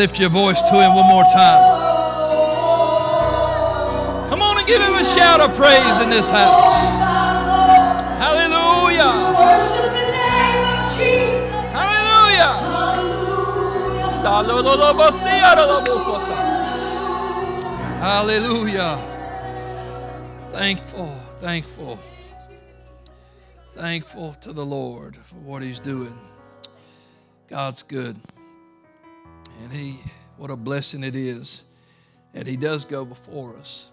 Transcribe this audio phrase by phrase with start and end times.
[0.00, 1.60] lift your voice to Him one more time.
[4.30, 7.00] Come on and give Him a shout of praise in this house.
[8.16, 9.12] Hallelujah.
[11.76, 12.54] Hallelujah.
[18.00, 18.96] Hallelujah.
[20.50, 21.08] Thankful,
[21.42, 21.98] thankful,
[23.72, 26.18] thankful to the Lord for what He's doing.
[27.48, 28.16] God's good.
[30.40, 31.64] What a blessing it is
[32.32, 33.90] that He does go before us,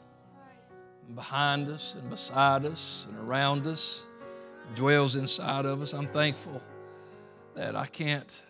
[1.13, 4.05] behind us, and beside us, and around us,
[4.73, 5.91] dwells inside of us.
[5.91, 6.61] I'm thankful
[7.53, 8.43] that I can't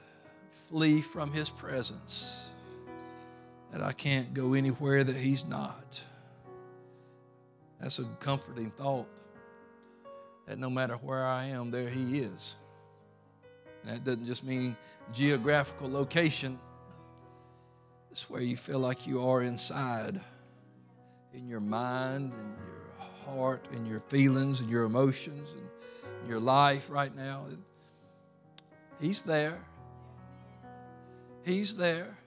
[0.70, 2.52] flee from His presence,
[3.72, 6.00] that I can't go anywhere that He's not.
[7.82, 9.10] That's a comforting thought
[10.46, 12.58] that no matter where I am, there He is.
[13.82, 14.78] And that doesn't just mean
[15.12, 16.60] geographical location,
[18.18, 20.20] it's where you feel like you are inside,
[21.36, 26.90] in your mind, in your heart, in your feelings, and your emotions, and your life
[26.90, 27.46] right now.
[29.00, 29.60] He's there.
[31.46, 32.18] He's there.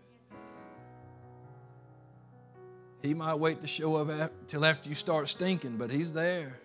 [3.02, 4.10] He might wait to show up
[4.42, 6.56] until after you start stinking, but He's there.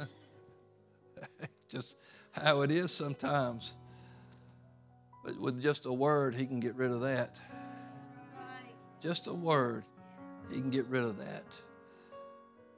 [1.68, 1.98] Just
[2.32, 3.74] how it is sometimes.
[5.22, 7.38] But with just a word, He can get rid of that.
[9.00, 9.84] Just a word,
[10.50, 11.44] He can get rid of that.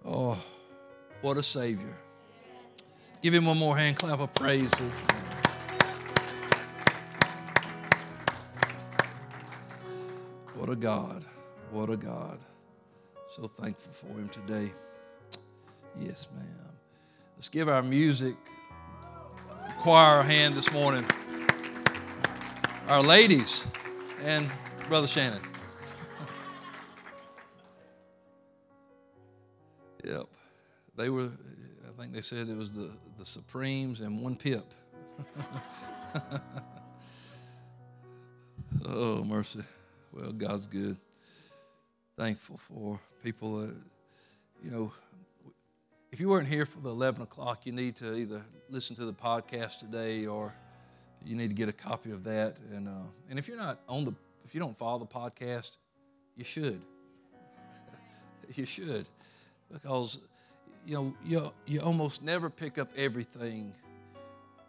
[0.04, 0.38] Oh,
[1.20, 1.96] what a Savior.
[3.22, 4.70] Give Him one more hand clap of praise.
[10.54, 11.24] What a God.
[11.70, 12.38] What a God.
[13.34, 14.72] So thankful for him today.
[15.98, 16.44] Yes, ma'am.
[17.36, 18.34] Let's give our music
[19.78, 21.04] choir a hand this morning.
[22.88, 23.66] Our ladies
[24.22, 24.50] and
[24.88, 25.40] Brother Shannon.
[30.96, 31.30] They were,
[31.88, 34.64] I think they said it was the, the Supremes and one pip.
[38.86, 39.60] oh, mercy.
[40.12, 40.96] Well, God's good
[42.20, 43.74] thankful for people that,
[44.62, 44.92] you know,
[46.12, 49.12] if you weren't here for the 11 o'clock, you need to either listen to the
[49.14, 50.54] podcast today or
[51.24, 52.58] you need to get a copy of that.
[52.74, 54.12] And, uh, and if you're not on the,
[54.44, 55.70] if you don't follow the podcast,
[56.36, 56.82] you should.
[58.54, 59.06] you should.
[59.72, 60.18] Because,
[60.86, 63.72] you know, you, you almost never pick up everything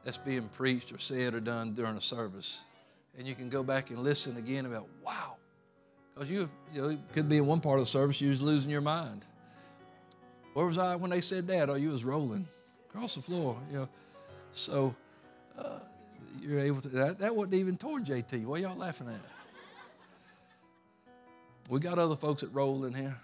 [0.03, 2.63] that's being preached or said or done during a service.
[3.17, 5.35] And you can go back and listen again about, wow,
[6.13, 8.69] because you, you know, could be in one part of the service, you was losing
[8.71, 9.25] your mind.
[10.53, 11.69] Where was I when they said that?
[11.69, 12.47] Oh, you was rolling
[12.89, 13.89] across the floor, you know.
[14.53, 14.95] So
[15.57, 15.79] uh,
[16.41, 18.45] you're able to, that, that wasn't even toward JT.
[18.45, 19.19] What y'all laughing at?
[21.69, 23.15] We got other folks that roll in here.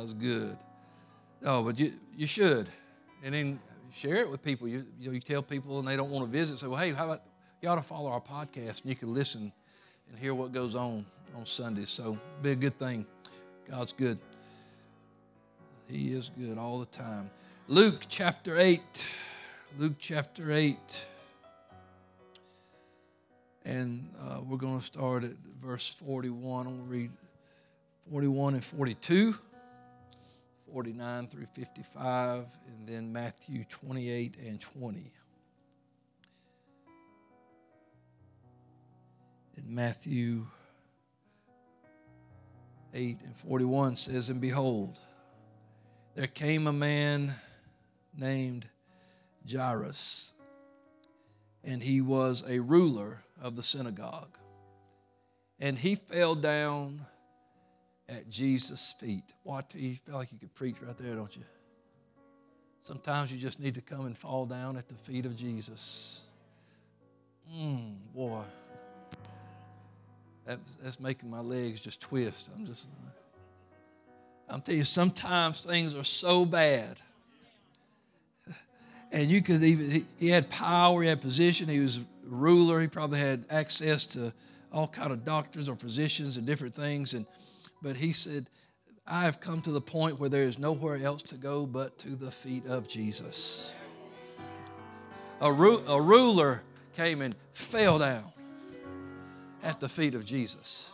[0.00, 0.56] Was good.
[1.42, 2.70] No, but you, you should.
[3.22, 3.60] And then
[3.92, 4.66] share it with people.
[4.66, 6.92] You, you, know, you tell people and they don't want to visit, say, well, hey,
[6.92, 7.22] how about
[7.60, 9.52] you ought to follow our podcast and you can listen
[10.08, 11.04] and hear what goes on
[11.36, 11.90] on Sundays.
[11.90, 13.04] So be a good thing.
[13.70, 14.18] God's good.
[15.86, 17.30] He is good all the time.
[17.68, 18.80] Luke chapter 8.
[19.78, 21.04] Luke chapter 8.
[23.66, 26.66] And uh, we're going to start at verse 41.
[26.66, 27.10] I'm going to read
[28.10, 29.34] 41 and 42,
[30.72, 35.12] 49 through 55, and then Matthew 28 and 20.
[39.60, 40.46] in Matthew
[42.94, 44.98] 8 and 41 says, And behold,
[46.14, 47.34] there came a man
[48.16, 48.66] named
[49.50, 50.32] Jairus,
[51.62, 54.36] and he was a ruler of the synagogue.
[55.58, 57.06] And he fell down
[58.10, 59.24] at Jesus' feet.
[59.44, 61.42] What you feel like you could preach right there, don't you?
[62.82, 66.24] Sometimes you just need to come and fall down at the feet of Jesus.
[67.54, 68.42] Mm, boy
[70.50, 72.50] that, that's making my legs just twist.
[72.56, 72.86] I'm just,
[74.48, 76.96] I'm telling you, sometimes things are so bad.
[79.12, 82.88] And you could even, he, he had power, he had position, he was ruler, he
[82.88, 84.32] probably had access to
[84.72, 87.14] all kind of doctors or physicians and different things.
[87.14, 87.26] And,
[87.82, 88.48] but he said,
[89.06, 92.14] I have come to the point where there is nowhere else to go but to
[92.16, 93.72] the feet of Jesus.
[95.40, 96.62] A, ru- a ruler
[96.94, 98.24] came and fell down
[99.62, 100.90] at the feet of Jesus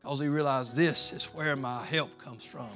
[0.00, 2.70] because he realized this is where my help comes from.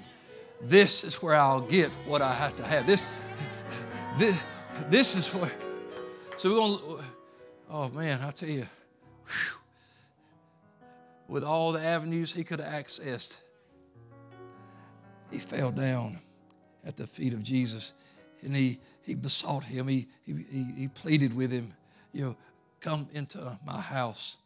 [0.62, 2.86] This is where I'll get what I have to have.
[2.86, 3.02] This,
[4.18, 4.36] this,
[4.88, 5.50] this is where.
[6.36, 6.78] So we're going.
[6.78, 7.04] To.
[7.70, 8.66] Oh man, I tell you,
[9.26, 9.55] whew,
[11.28, 13.40] with all the avenues he could have accessed,
[15.30, 16.18] he fell down
[16.84, 17.92] at the feet of Jesus
[18.42, 19.88] and he, he besought him.
[19.88, 21.72] He, he, he pleaded with him,
[22.12, 22.36] you know,
[22.80, 24.36] come into my house.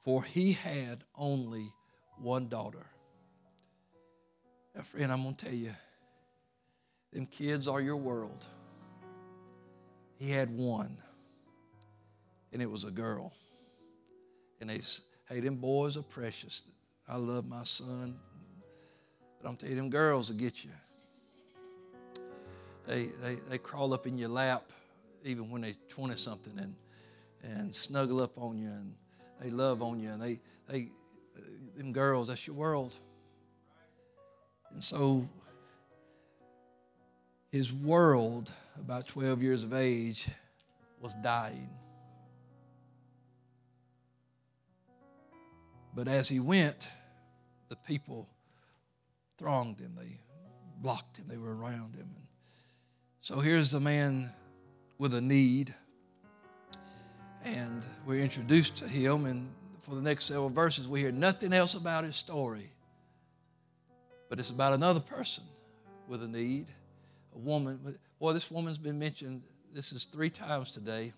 [0.00, 1.72] For he had only
[2.18, 2.86] one daughter.
[4.74, 5.72] Now, friend, I'm going to tell you,
[7.12, 8.44] them kids are your world.
[10.18, 10.98] He had one,
[12.52, 13.32] and it was a girl.
[14.60, 14.80] And they,
[15.34, 16.62] hey, them boys are precious.
[17.08, 18.14] I love my son,
[19.42, 20.70] but I'm telling you, them girls will get you.
[22.86, 24.70] They, they, they crawl up in your lap
[25.24, 26.74] even when they're 20 something and,
[27.42, 28.94] and snuggle up on you and
[29.40, 30.38] they love on you and they,
[30.68, 30.88] they
[31.76, 32.92] them girls, that's your world.
[34.72, 35.28] And so
[37.50, 40.28] his world, about 12 years of age,
[41.00, 41.70] was dying.
[45.94, 46.88] But as he went,
[47.68, 48.28] the people
[49.38, 49.94] thronged him.
[49.98, 50.18] They
[50.80, 51.26] blocked him.
[51.28, 52.08] They were around him.
[52.14, 52.26] And
[53.20, 54.32] so here's the man
[54.98, 55.74] with a need.
[57.44, 59.26] And we're introduced to him.
[59.26, 59.48] And
[59.80, 62.70] for the next several verses, we hear nothing else about his story.
[64.28, 65.44] But it's about another person
[66.08, 66.66] with a need
[67.34, 67.98] a woman.
[68.18, 69.42] Boy, this woman's been mentioned.
[69.72, 71.12] This is three times today.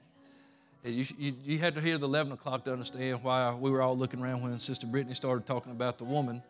[0.87, 3.97] You, you, you had to hear the 11 o'clock to understand why we were all
[3.97, 6.41] looking around when Sister Brittany started talking about the woman.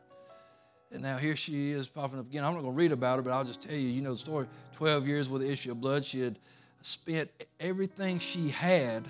[0.92, 2.44] And now here she is popping up again.
[2.44, 4.18] I'm not going to read about her, but I'll just tell you, you know the
[4.18, 4.46] story.
[4.74, 6.04] 12 years with the issue of blood.
[6.04, 6.38] She had
[6.82, 9.08] spent everything she had.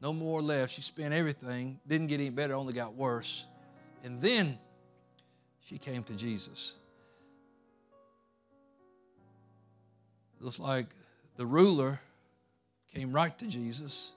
[0.00, 0.72] No more left.
[0.72, 1.78] She spent everything.
[1.86, 3.44] Didn't get any better, only got worse.
[4.02, 4.58] And then
[5.60, 6.72] she came to Jesus.
[10.40, 10.86] Looks like
[11.36, 12.00] the ruler
[12.94, 14.12] came right to Jesus.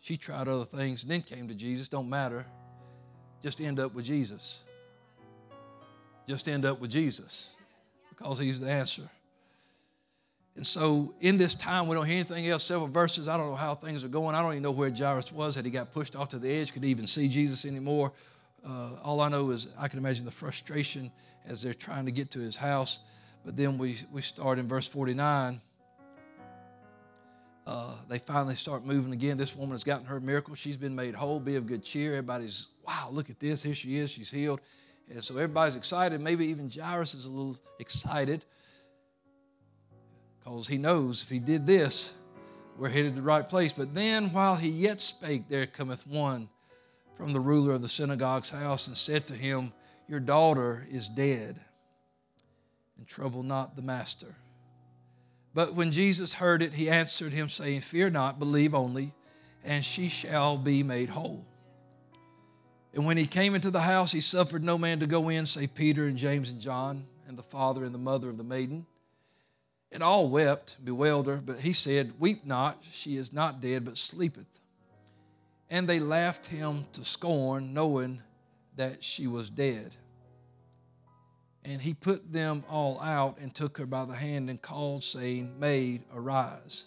[0.00, 1.88] She tried other things and then came to Jesus.
[1.88, 2.46] Don't matter.
[3.42, 4.62] Just end up with Jesus.
[6.28, 7.54] Just end up with Jesus
[8.10, 9.08] because he's the answer.
[10.56, 12.64] And so, in this time, we don't hear anything else.
[12.64, 13.28] Several verses.
[13.28, 14.34] I don't know how things are going.
[14.34, 15.54] I don't even know where Jairus was.
[15.54, 16.72] Had he got pushed off to the edge?
[16.72, 18.12] Could he even see Jesus anymore?
[18.66, 21.12] Uh, all I know is I can imagine the frustration
[21.46, 23.00] as they're trying to get to his house.
[23.44, 25.60] But then we, we start in verse 49.
[27.66, 29.36] Uh, they finally start moving again.
[29.36, 30.54] This woman has gotten her miracle.
[30.54, 31.40] She's been made whole.
[31.40, 32.12] Be of good cheer.
[32.12, 33.62] Everybody's, wow, look at this.
[33.62, 34.10] Here she is.
[34.10, 34.60] She's healed.
[35.10, 36.20] And so everybody's excited.
[36.20, 38.44] Maybe even Jairus is a little excited
[40.44, 42.12] because he knows if he did this,
[42.78, 43.72] we're headed to the right place.
[43.72, 46.48] But then while he yet spake, there cometh one
[47.16, 49.72] from the ruler of the synagogue's house and said to him,
[50.06, 51.58] Your daughter is dead
[52.96, 54.36] and trouble not the master.
[55.56, 59.14] But when Jesus heard it, he answered him, saying, Fear not, believe only,
[59.64, 61.46] and she shall be made whole.
[62.92, 65.74] And when he came into the house, he suffered no man to go in, save
[65.74, 68.84] Peter and James and John, and the father and the mother of the maiden.
[69.90, 73.96] And all wept, bewailed her, but he said, Weep not, she is not dead, but
[73.96, 74.60] sleepeth.
[75.70, 78.20] And they laughed him to scorn, knowing
[78.76, 79.96] that she was dead.
[81.66, 85.58] And he put them all out and took her by the hand and called, saying,
[85.58, 86.84] Maid, arise.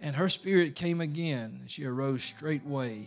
[0.00, 3.06] And her spirit came again, and she arose straightway,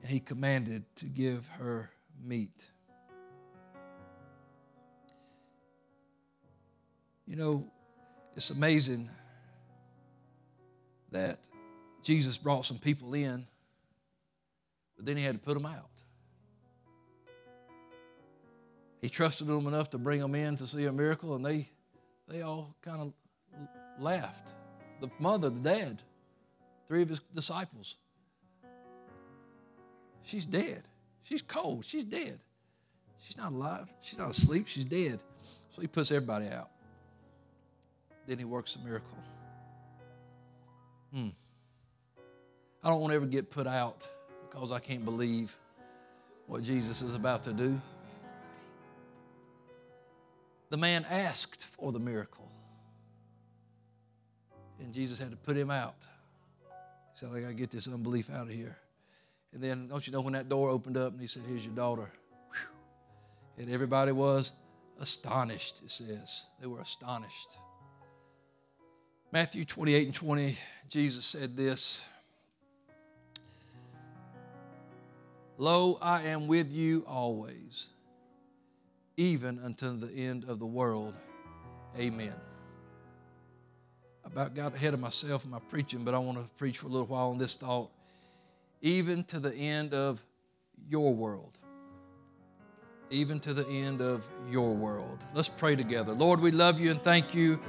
[0.00, 1.90] and he commanded to give her
[2.24, 2.70] meat.
[7.26, 7.70] You know,
[8.34, 9.10] it's amazing
[11.12, 11.38] that
[12.02, 13.46] Jesus brought some people in,
[14.96, 15.89] but then he had to put them out.
[19.00, 21.68] He trusted them enough to bring them in to see a miracle, and they,
[22.28, 23.12] they all kind of
[23.98, 24.54] laughed.
[25.00, 26.02] The mother, the dad,
[26.88, 27.96] three of his disciples.
[30.22, 30.82] She's dead.
[31.22, 31.84] She's cold.
[31.84, 32.38] She's dead.
[33.22, 33.88] She's not alive.
[34.00, 34.66] She's not asleep.
[34.66, 35.20] She's dead.
[35.70, 36.70] So he puts everybody out.
[38.26, 39.16] Then he works a miracle.
[41.14, 41.28] Hmm.
[42.82, 44.08] I don't want to ever get put out
[44.48, 45.56] because I can't believe
[46.46, 47.80] what Jesus is about to do.
[50.70, 52.48] The man asked for the miracle.
[54.78, 55.96] And Jesus had to put him out.
[57.12, 58.78] He said, I got to get this unbelief out of here.
[59.52, 61.74] And then, don't you know, when that door opened up and he said, Here's your
[61.74, 62.08] daughter.
[63.58, 64.52] And everybody was
[65.00, 66.44] astonished, it says.
[66.60, 67.58] They were astonished.
[69.32, 70.56] Matthew 28 and 20,
[70.88, 72.04] Jesus said this
[75.58, 77.88] Lo, I am with you always
[79.16, 81.16] even unto the end of the world.
[81.98, 82.34] Amen.
[84.24, 86.90] about got ahead of myself in my preaching, but I want to preach for a
[86.90, 87.90] little while on this thought.
[88.80, 90.22] Even to the end of
[90.88, 91.58] your world.
[93.10, 95.18] Even to the end of your world.
[95.34, 96.12] Let's pray together.
[96.12, 97.60] Lord, we love you and thank you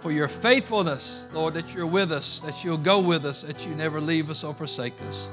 [0.00, 3.74] for your faithfulness, Lord, that you're with us, that you'll go with us, that you
[3.74, 5.28] never leave us or forsake us.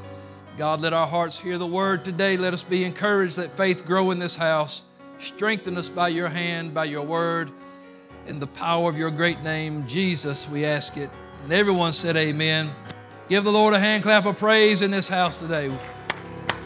[0.58, 2.38] God, let our hearts hear the word today.
[2.38, 3.38] Let us be encouraged.
[3.38, 4.84] Let faith grow in this house.
[5.20, 7.52] Strengthen us by your hand, by your word
[8.26, 11.10] in the power of your great name, Jesus, we ask it.
[11.44, 12.70] And everyone said, Amen.
[13.28, 15.70] Give the Lord a hand clap of praise in this house today.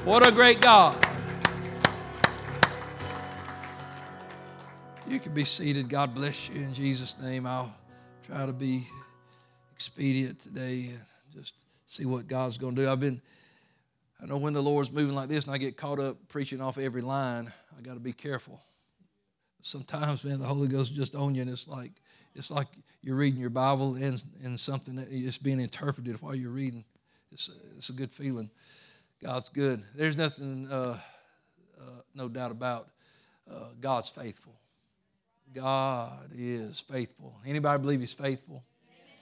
[0.04, 1.04] What a great God.
[5.08, 5.90] You can be seated.
[5.90, 7.48] God bless you in Jesus' name.
[7.48, 7.74] I'll
[8.24, 8.88] try to be
[9.74, 11.00] expedient today and
[11.34, 11.54] just
[11.88, 12.90] see what God's going to do.
[12.90, 13.22] I've been,
[14.22, 16.78] I know when the Lord's moving like this and I get caught up preaching off
[16.78, 18.62] every line, I got to be careful
[19.62, 21.92] sometimes, man, the Holy Ghost just on you, and it's like
[22.36, 22.68] it's like
[23.02, 26.84] you're reading your Bible and and something that is being interpreted while you're reading.
[27.32, 28.50] It's a, it's a good feeling.
[29.22, 29.84] God's good.
[29.96, 30.98] There's nothing, uh,
[31.80, 32.90] uh, no doubt about
[33.52, 34.54] uh, God's faithful.
[35.54, 37.36] God is faithful.
[37.46, 38.64] Anybody believe He's faithful?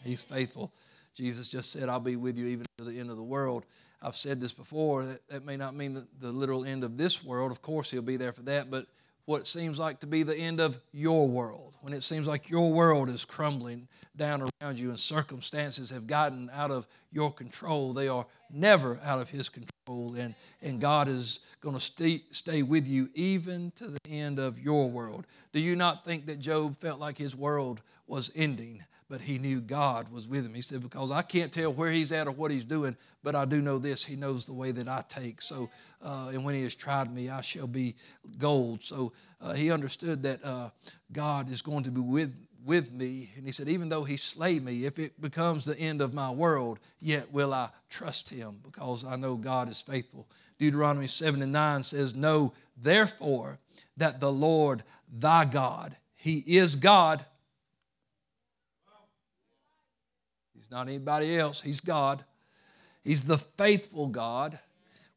[0.03, 0.71] He's faithful.
[1.13, 3.65] Jesus just said, "I'll be with you even to the end of the world."
[4.05, 5.03] I've said this before.
[5.03, 7.51] That, that may not mean the, the literal end of this world.
[7.51, 8.85] Of course, He'll be there for that, but
[9.25, 12.47] what it seems like to be the end of your world, when it seems like
[12.47, 17.91] your world is crumbling down around you and circumstances have gotten out of your control,
[17.93, 20.13] they are never out of His control.
[20.15, 24.59] And, and God is going to stay, stay with you even to the end of
[24.59, 25.25] your world.
[25.51, 28.83] Do you not think that Job felt like his world was ending?
[29.09, 30.53] But he knew God was with him.
[30.53, 33.45] He said, Because I can't tell where he's at or what he's doing, but I
[33.45, 35.41] do know this He knows the way that I take.
[35.41, 35.69] So,
[36.03, 37.95] uh, and when he has tried me, I shall be
[38.37, 38.83] gold.
[38.83, 40.69] So uh, he understood that uh,
[41.11, 42.33] God is going to be with,
[42.65, 43.31] with me.
[43.37, 46.31] And he said, Even though he slay me, if it becomes the end of my
[46.31, 50.27] world, yet will I trust him because I know God is faithful.
[50.57, 53.59] Deuteronomy 7 and 9 says, Know therefore
[53.97, 57.23] that the Lord thy God, he is God
[60.65, 62.23] He's not anybody else, He's God.
[63.03, 64.57] He's the faithful God,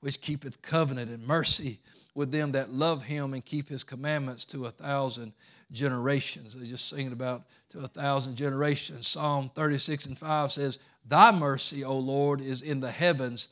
[0.01, 1.79] which keepeth covenant and mercy
[2.15, 5.33] with them that love Him and keep His commandments to a thousand
[5.73, 6.55] generations.
[6.55, 9.09] They're just singing about to a thousand generations.
[9.09, 13.49] Psalm 36 and 5 says, Thy mercy, O Lord, is in the heavens,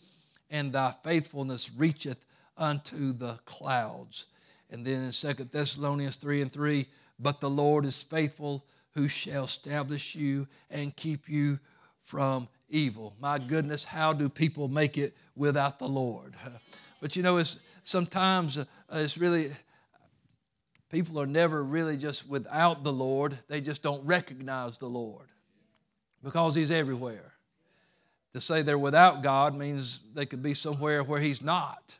[0.50, 2.22] and thy faithfulness reacheth
[2.58, 4.26] unto the clouds.
[4.70, 6.84] And then in 2 Thessalonians 3 and 3,
[7.18, 11.58] but the Lord is faithful, who shall establish you and keep you
[12.06, 13.14] from evil.
[13.20, 16.34] My goodness, how do people make it without the Lord?
[16.98, 19.50] But you know, it's sometimes uh, it's really
[20.90, 23.38] people are never really just without the Lord.
[23.48, 25.26] They just don't recognize the Lord
[26.24, 27.34] because He's everywhere.
[28.32, 31.96] To say they're without God means they could be somewhere where He's not.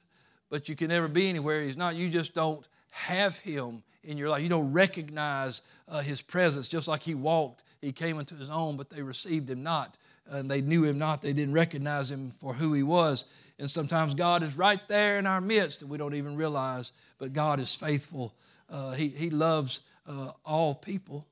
[0.48, 1.94] But you can never be anywhere He's not.
[1.94, 4.42] You just don't have Him in your life.
[4.42, 8.76] You don't recognize uh, His presence, just like He walked he came into his own,
[8.76, 9.96] but they received him not.
[10.28, 11.22] And they knew him not.
[11.22, 13.26] They didn't recognize him for who he was.
[13.60, 16.90] And sometimes God is right there in our midst, and we don't even realize.
[17.18, 18.34] But God is faithful.
[18.68, 21.26] Uh, he, he loves uh, all people,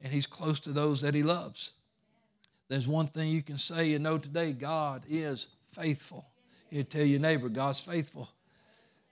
[0.00, 1.72] and He's close to those that He loves.
[2.68, 6.24] There's one thing you can say and know today God is faithful.
[6.70, 8.30] You tell your neighbor, God's faithful.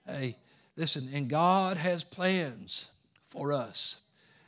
[0.07, 0.37] Hey,
[0.77, 2.89] listen, and God has plans
[3.23, 3.99] for us.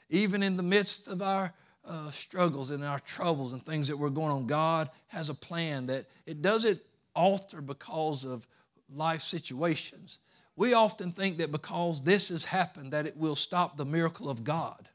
[0.10, 1.54] Even in the midst of our
[1.88, 5.88] uh, struggles and our troubles and things that we're going on, God has a plan
[5.88, 6.80] that it doesn't
[7.16, 8.48] alter because of
[8.94, 10.20] life situations.
[10.56, 14.44] We often think that because this has happened that it will stop the miracle of
[14.44, 14.88] God.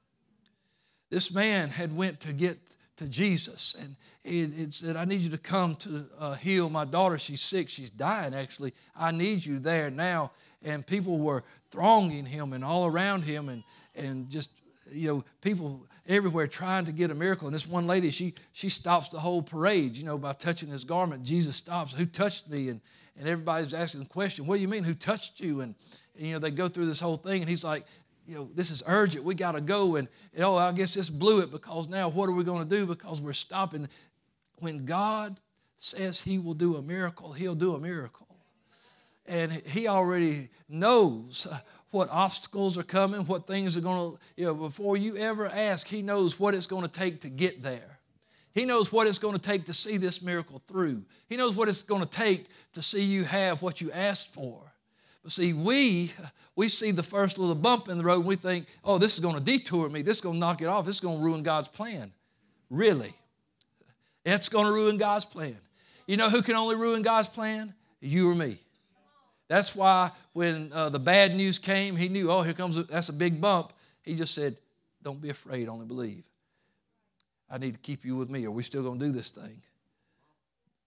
[1.10, 2.58] This man had went to get
[2.96, 7.18] to Jesus and it, said, I need you to come to uh, heal my daughter.
[7.18, 7.68] She's sick.
[7.68, 8.74] She's dying, actually.
[8.94, 10.32] I need you there now.
[10.62, 13.62] And people were thronging him and all around him and,
[13.94, 14.50] and just,
[14.90, 17.48] you know, people everywhere trying to get a miracle.
[17.48, 20.84] And this one lady, she she stops the whole parade, you know, by touching his
[20.84, 21.22] garment.
[21.22, 22.68] Jesus stops, who touched me?
[22.68, 22.80] And
[23.18, 25.60] and everybody's asking the question, what do you mean, who touched you?
[25.60, 25.74] And,
[26.16, 27.84] and you know, they go through this whole thing, and he's like,
[28.26, 29.24] you know, this is urgent.
[29.24, 29.96] We got to go.
[29.96, 32.76] And, and, oh, I guess this blew it because now what are we going to
[32.76, 32.86] do?
[32.86, 33.88] Because we're stopping.
[34.58, 35.40] When God
[35.78, 38.26] says He will do a miracle, He'll do a miracle.
[39.26, 41.46] And He already knows
[41.90, 45.86] what obstacles are coming, what things are going to, you know, before you ever ask,
[45.86, 47.98] He knows what it's going to take to get there.
[48.54, 51.04] He knows what it's going to take to see this miracle through.
[51.28, 54.60] He knows what it's going to take to see you have what you asked for.
[55.22, 56.12] But see, we
[56.56, 59.20] we see the first little bump in the road and we think, oh, this is
[59.20, 60.02] going to detour me.
[60.02, 60.84] This is going to knock it off.
[60.84, 62.12] This is going to ruin God's plan.
[62.68, 63.14] Really?
[64.24, 65.56] It's going to ruin God's plan.
[66.06, 67.74] You know who can only ruin God's plan?
[68.00, 68.58] You or me.
[69.48, 73.08] That's why when uh, the bad news came, he knew, oh, here comes, a, that's
[73.08, 73.72] a big bump.
[74.02, 74.56] He just said,
[75.02, 76.24] don't be afraid, only believe.
[77.50, 78.44] I need to keep you with me.
[78.44, 79.62] Are we still going to do this thing?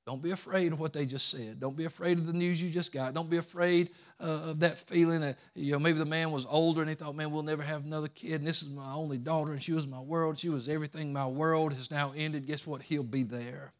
[0.06, 1.60] Don't be afraid of what they just said.
[1.60, 3.14] Don't be afraid of the news you just got.
[3.14, 3.90] Don't be afraid
[4.20, 7.16] uh, of that feeling that, you know, maybe the man was older and he thought,
[7.16, 8.34] man, we'll never have another kid.
[8.34, 10.38] And this is my only daughter and she was my world.
[10.38, 11.14] She was everything.
[11.14, 12.48] My world has now ended.
[12.48, 12.82] Guess what?
[12.82, 13.74] He'll be there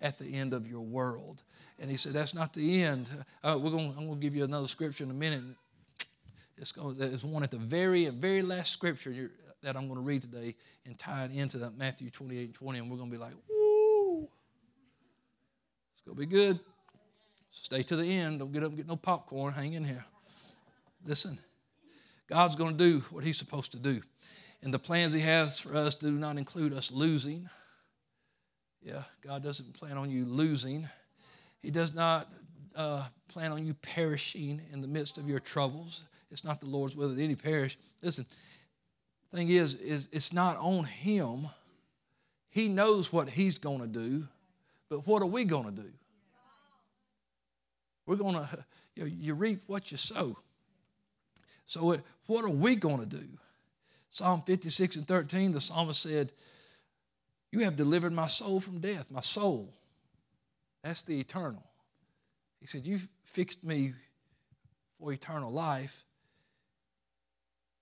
[0.00, 1.42] at the end of your world.
[1.78, 3.08] And he said, that's not the end.
[3.42, 5.42] Uh, we're going, I'm going to give you another scripture in a minute.
[6.58, 9.30] It's going, there's one at the very, very last scripture
[9.62, 10.54] that I'm going to read today
[10.84, 12.78] and tie it into that Matthew 28 and 20.
[12.78, 14.28] And we're going to be like, Woo!
[15.92, 16.58] it's going to be good.
[17.50, 18.38] Stay to the end.
[18.38, 19.52] Don't get up and get no popcorn.
[19.52, 20.04] Hang in here.
[21.04, 21.38] Listen,
[22.28, 24.00] God's going to do what He's supposed to do.
[24.62, 27.48] And the plans He has for us do not include us losing.
[28.82, 30.88] Yeah, God doesn't plan on you losing.
[31.60, 32.28] He does not
[32.74, 36.04] uh, plan on you perishing in the midst of your troubles.
[36.30, 37.76] It's not the Lord's will that any perish.
[38.02, 38.24] Listen,
[39.32, 41.48] thing is, is it's not on Him.
[42.50, 44.26] He knows what He's going to do.
[44.88, 45.88] But what are we going to do?
[48.06, 48.64] We're going to,
[48.96, 50.36] you, know, you reap what you sow.
[51.66, 51.96] So,
[52.26, 53.24] what are we going to do?
[54.10, 56.32] Psalm 56 and 13, the psalmist said,
[57.52, 59.72] You have delivered my soul from death, my soul.
[60.82, 61.62] That's the eternal.
[62.60, 63.94] He said, You've fixed me
[64.98, 66.04] for eternal life,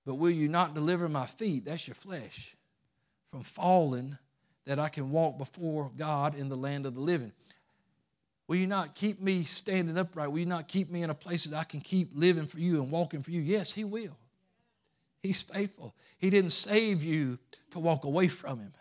[0.06, 1.66] but will you not deliver my feet?
[1.66, 2.56] That's your flesh
[3.30, 4.16] from falling
[4.64, 7.32] that I can walk before God in the land of the living.
[8.46, 10.32] Will you not keep me standing upright?
[10.32, 12.82] Will you not keep me in a place that I can keep living for you
[12.82, 13.42] and walking for you?
[13.42, 14.16] Yes, He will.
[15.22, 15.94] He's faithful.
[16.18, 17.38] He didn't save you
[17.72, 18.72] to walk away from Him.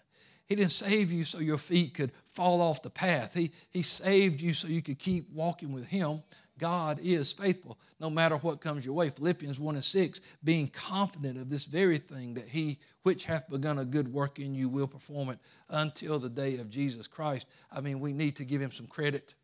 [0.48, 3.34] He didn't save you so your feet could fall off the path.
[3.34, 6.24] He, he saved you so you could keep walking with Him
[6.58, 9.10] God is faithful no matter what comes your way.
[9.10, 13.80] Philippians 1 and 6, being confident of this very thing, that he which hath begun
[13.80, 17.48] a good work in you will perform it until the day of Jesus Christ.
[17.72, 19.36] I mean, we need to give him some credit.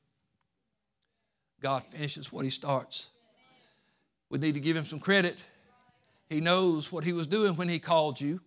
[1.61, 3.09] God finishes what he starts.
[4.29, 5.45] We need to give him some credit.
[6.29, 8.41] He knows what he was doing when he called you.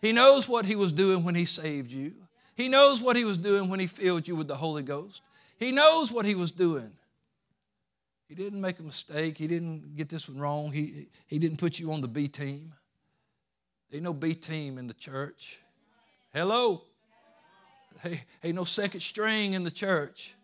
[0.00, 2.14] He knows what he was doing when he saved you.
[2.56, 5.22] He knows what he was doing when he filled you with the Holy Ghost.
[5.58, 6.92] He knows what he was doing
[8.30, 9.36] he didn't make a mistake.
[9.36, 10.70] He didn't get this one wrong.
[10.70, 12.72] He, he didn't put you on the B team.
[13.92, 15.58] Ain't no B team in the church.
[16.32, 16.82] Hello?
[18.04, 20.36] Hey, ain't no second string in the church.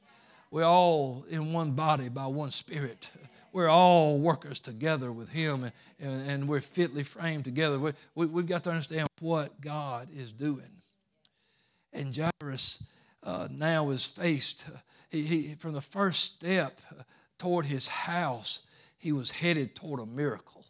[0.50, 3.08] We're all in one body by one spirit.
[3.56, 5.64] We're all workers together with Him,
[5.98, 7.78] and, and, we're fitly framed together.
[7.78, 10.68] We, we, we've got to understand what God is doing.
[11.90, 12.86] And Jairus
[13.22, 14.76] uh, now is faced, uh,
[15.08, 17.04] he, he, from the first step, uh,
[17.38, 18.66] toward his house,
[18.98, 20.66] he was headed toward a miracle.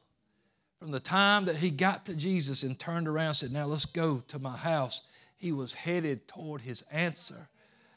[0.79, 3.87] From the time that he got to Jesus and turned around and said, Now let's
[3.87, 5.03] go to my house,
[5.37, 7.49] he was headed toward his answer.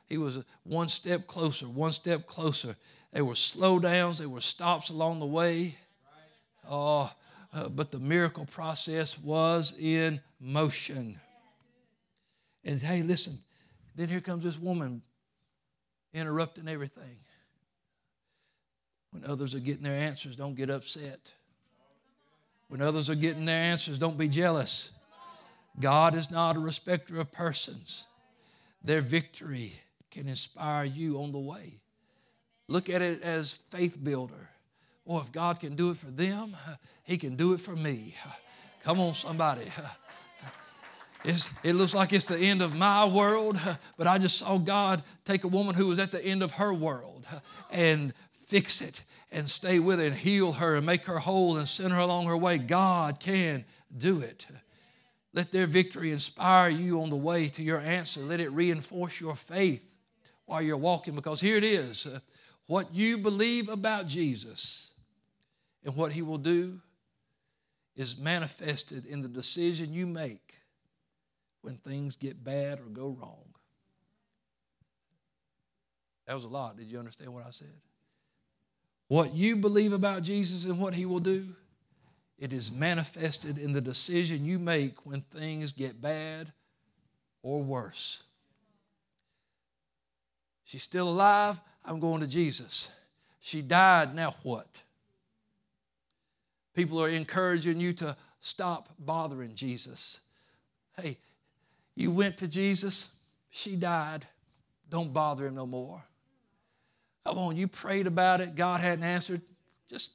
[0.07, 2.75] He was one step closer, one step closer.
[3.11, 5.75] There were slowdowns, there were stops along the way.
[6.69, 7.11] Oh,
[7.53, 11.19] uh, but the miracle process was in motion.
[12.63, 13.39] And hey, listen,
[13.95, 15.01] then here comes this woman
[16.13, 17.17] interrupting everything.
[19.11, 21.33] When others are getting their answers, don't get upset.
[22.67, 24.91] When others are getting their answers, don't be jealous.
[25.79, 28.05] God is not a respecter of persons.
[28.83, 29.73] Their victory
[30.11, 31.79] can inspire you on the way.
[32.69, 34.47] Look at it as faith builder.
[35.03, 36.55] Or if God can do it for them,
[37.03, 38.13] He can do it for me.
[38.83, 39.65] Come on, somebody.
[41.25, 43.59] It's, it looks like it's the end of my world,
[43.97, 46.73] but I just saw God take a woman who was at the end of her
[46.73, 47.27] world
[47.71, 48.13] and
[48.45, 51.91] fix it and stay with it and heal her and make her whole and send
[51.91, 52.57] her along her way.
[52.57, 53.65] God can
[53.97, 54.47] do it.
[55.33, 58.21] Let their victory inspire you on the way to your answer.
[58.21, 59.97] Let it reinforce your faith
[60.45, 62.07] while you're walking because here it is
[62.69, 64.91] what you believe about Jesus
[65.83, 66.79] and what he will do
[67.95, 70.53] is manifested in the decision you make
[71.63, 73.43] when things get bad or go wrong.
[76.27, 76.77] That was a lot.
[76.77, 77.73] Did you understand what I said?
[79.07, 81.47] What you believe about Jesus and what he will do,
[82.37, 86.53] it is manifested in the decision you make when things get bad
[87.41, 88.21] or worse.
[90.65, 92.91] She's still alive, I'm going to Jesus.
[93.39, 94.83] She died, now what?
[96.75, 100.19] People are encouraging you to stop bothering Jesus.
[101.01, 101.17] Hey,
[101.99, 103.11] You went to Jesus,
[103.49, 104.25] she died.
[104.89, 106.01] Don't bother him no more.
[107.25, 109.41] Come on, you prayed about it, God hadn't answered.
[109.89, 110.11] Just,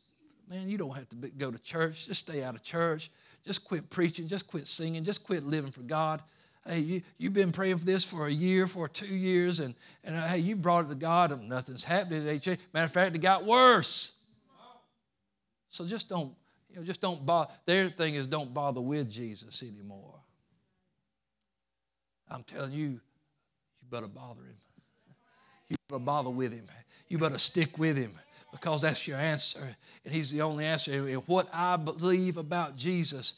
[0.48, 2.06] man, you don't have to go to church.
[2.06, 3.10] Just stay out of church.
[3.44, 4.26] Just quit preaching.
[4.26, 5.04] Just quit singing.
[5.04, 6.22] Just quit living for God.
[6.66, 10.16] Hey, you, you've been praying for this for a year, for two years, and, and
[10.16, 12.24] uh, hey, you brought it to God, and nothing's happening.
[12.24, 14.16] Matter of fact, it got worse.
[15.68, 16.32] So just don't,
[16.70, 17.52] you know, just don't bother.
[17.66, 20.14] Their thing is don't bother with Jesus anymore.
[22.30, 23.00] I'm telling you, you
[23.90, 24.56] better bother him.
[25.68, 26.64] You better bother with him.
[27.08, 28.12] You better stick with him
[28.52, 29.76] because that's your answer.
[30.04, 31.06] And he's the only answer.
[31.06, 33.34] And what I believe about Jesus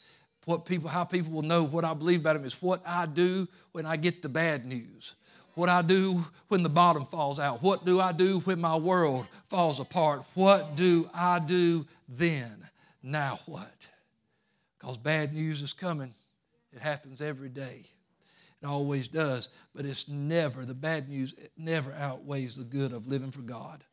[0.47, 3.49] what people, how people will know what I believe about him is what I do
[3.73, 5.15] when I get the bad news.
[5.55, 7.61] What I do when the bottom falls out.
[7.61, 10.23] What do I do when my world falls apart?
[10.35, 12.65] What do I do then?
[13.03, 13.89] Now what?
[14.79, 16.13] Because bad news is coming.
[16.71, 17.83] It happens every day.
[18.61, 19.49] It always does.
[19.75, 23.83] But it's never, the bad news never outweighs the good of living for God.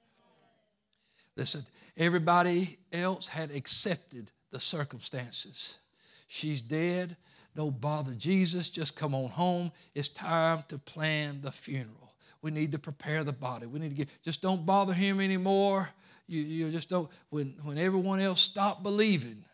[1.35, 1.62] Listen,
[1.97, 5.79] everybody else had accepted the circumstances.
[6.27, 7.17] She's dead.
[7.55, 8.69] Don't bother Jesus.
[8.71, 9.71] Just come on home.
[9.95, 12.15] It's time to plan the funeral.
[12.43, 13.67] We need to prepare the body.
[13.67, 15.89] We need to get, just don't bother him anymore.
[16.27, 19.45] You, you just don't, when, when everyone else stop believing,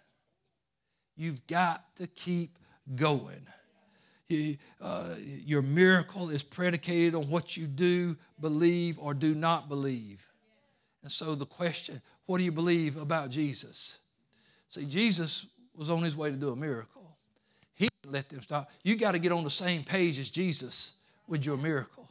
[1.17, 2.59] you've got to keep
[2.97, 3.47] going.
[4.81, 10.25] Uh, your miracle is predicated on what you do, believe, or do not believe.
[11.03, 13.99] And so the question, what do you believe about Jesus?
[14.69, 15.47] See, Jesus
[15.81, 17.17] was on his way to do a miracle.
[17.75, 18.71] He let them stop.
[18.85, 20.93] You got to get on the same page as Jesus
[21.27, 22.07] with your miracle.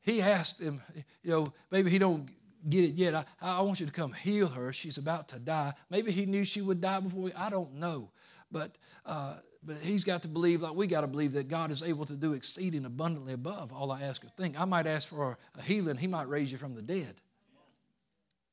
[0.00, 0.82] He asked him,
[1.22, 2.28] you know, maybe he don't
[2.68, 3.14] get it yet.
[3.14, 4.72] I, I want you to come heal her.
[4.72, 5.72] She's about to die.
[5.88, 7.30] Maybe he knew she would die before.
[7.36, 8.10] I don't know,
[8.50, 11.84] but uh, but he's got to believe, like we got to believe, that God is
[11.84, 14.60] able to do exceeding abundantly above all I ask or think.
[14.60, 15.96] I might ask for a healing.
[15.96, 17.14] He might raise you from the dead.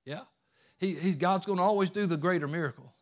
[0.05, 0.21] Yeah,
[0.77, 2.93] he, he God's going to always do the greater miracle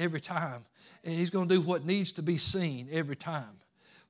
[0.00, 0.62] every time.
[1.04, 3.60] And he's going to do what needs to be seen every time.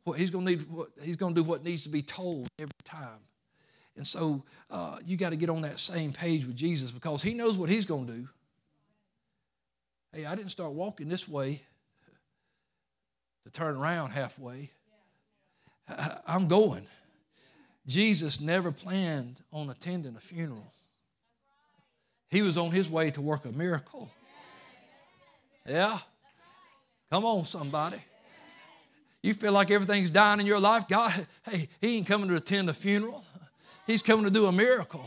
[0.05, 2.48] What he's going to need, what, he's going to do what needs to be told
[2.59, 3.18] every time.
[3.96, 7.35] And so uh, you got to get on that same page with Jesus because he
[7.35, 8.29] knows what he's going to do.
[10.12, 11.62] Hey, I didn't start walking this way
[13.44, 14.70] to turn around halfway.
[16.26, 16.87] I'm going.
[17.87, 20.72] Jesus never planned on attending a funeral.
[22.31, 24.11] He was on his way to work a miracle.
[25.66, 25.99] Yeah?
[27.11, 27.99] Come on, somebody.
[29.23, 30.88] You feel like everything's dying in your life?
[30.88, 33.25] God, hey, He ain't coming to attend a funeral,
[33.87, 35.05] He's coming to do a miracle.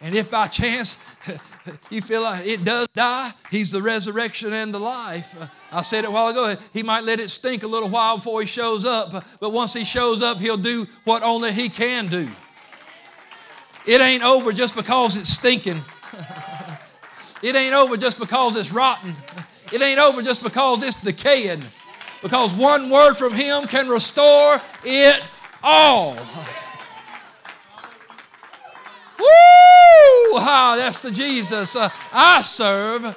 [0.00, 0.98] And if by chance
[1.88, 5.34] you feel like it does die, He's the resurrection and the life.
[5.70, 6.54] I said it a while ago.
[6.72, 9.84] He might let it stink a little while before He shows up, but once He
[9.84, 12.28] shows up, He'll do what only He can do.
[13.86, 15.82] It ain't over just because it's stinking.
[17.44, 19.12] It ain't over just because it's rotten.
[19.70, 21.62] It ain't over just because it's decaying.
[22.22, 25.22] Because one word from Him can restore it
[25.62, 26.14] all.
[29.18, 29.26] Woo!
[30.36, 33.14] Ah, that's the Jesus uh, I serve.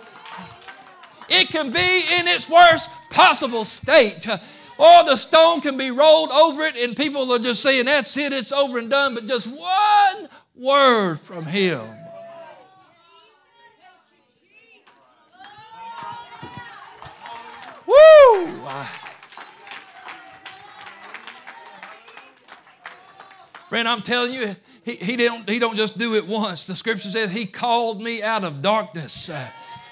[1.29, 4.27] It can be in its worst possible state.
[4.77, 8.33] Or the stone can be rolled over it, and people are just saying, That's it,
[8.33, 9.15] it's over and done.
[9.15, 11.87] But just one word from Him
[17.87, 18.47] Woo!
[23.69, 26.65] Friend, I'm telling you, he, he, don't, he don't just do it once.
[26.65, 29.29] The scripture says he called me out of darkness.
[29.29, 29.47] Uh,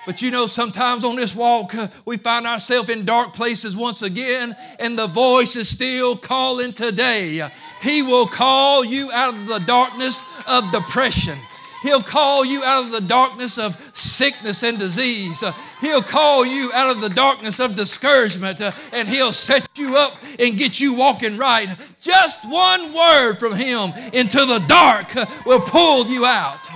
[0.05, 4.01] but you know, sometimes on this walk, uh, we find ourselves in dark places once
[4.01, 7.49] again, and the voice is still calling today.
[7.81, 11.37] He will call you out of the darkness of depression.
[11.85, 15.43] He'll call you out of the darkness of sickness and disease.
[15.43, 19.95] Uh, he'll call you out of the darkness of discouragement uh, and He'll set you
[19.95, 21.69] up and get you walking right.
[22.01, 26.67] Just one word from Him into the dark uh, will pull you out.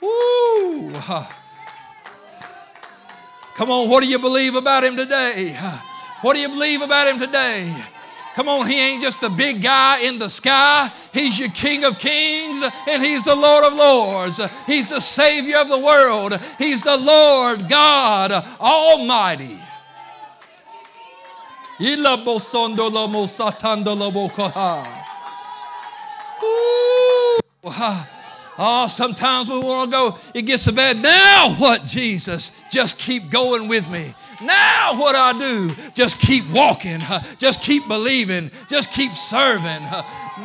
[0.00, 0.92] Woo!
[3.54, 5.56] Come on, what do you believe about Him today?
[6.22, 7.72] What do you believe about Him today?
[8.34, 10.90] Come on, He ain't just a big guy in the sky.
[11.12, 14.40] He's your King of Kings and He's the Lord of Lords.
[14.66, 16.38] He's the Savior of the world.
[16.58, 19.58] He's the Lord God Almighty.
[28.62, 31.00] Oh, sometimes we want to go, it gets so bad.
[31.00, 32.52] Now what, Jesus?
[32.70, 34.14] Just keep going with me.
[34.42, 35.74] Now what I do?
[35.94, 37.00] Just keep walking.
[37.38, 38.50] Just keep believing.
[38.68, 39.82] Just keep serving.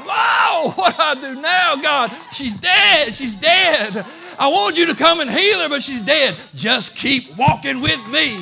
[0.05, 2.11] Wow, what I do now, God?
[2.33, 3.13] She's dead.
[3.13, 4.05] She's dead.
[4.37, 6.35] I want you to come and heal her, but she's dead.
[6.53, 8.37] Just keep walking with me.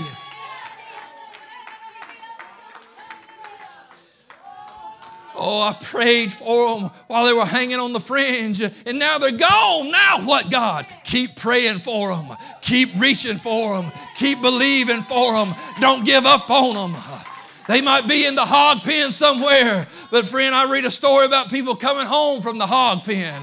[5.36, 9.32] Oh, I prayed for them while they were hanging on the fringe, and now they're
[9.32, 9.90] gone.
[9.92, 10.86] Now what, God?
[11.04, 12.38] Keep praying for them.
[12.62, 13.92] Keep reaching for them.
[14.16, 15.56] Keep believing for them.
[15.80, 17.02] Don't give up on them.
[17.68, 21.50] They might be in the hog pen somewhere, but friend, I read a story about
[21.50, 23.42] people coming home from the hog pen.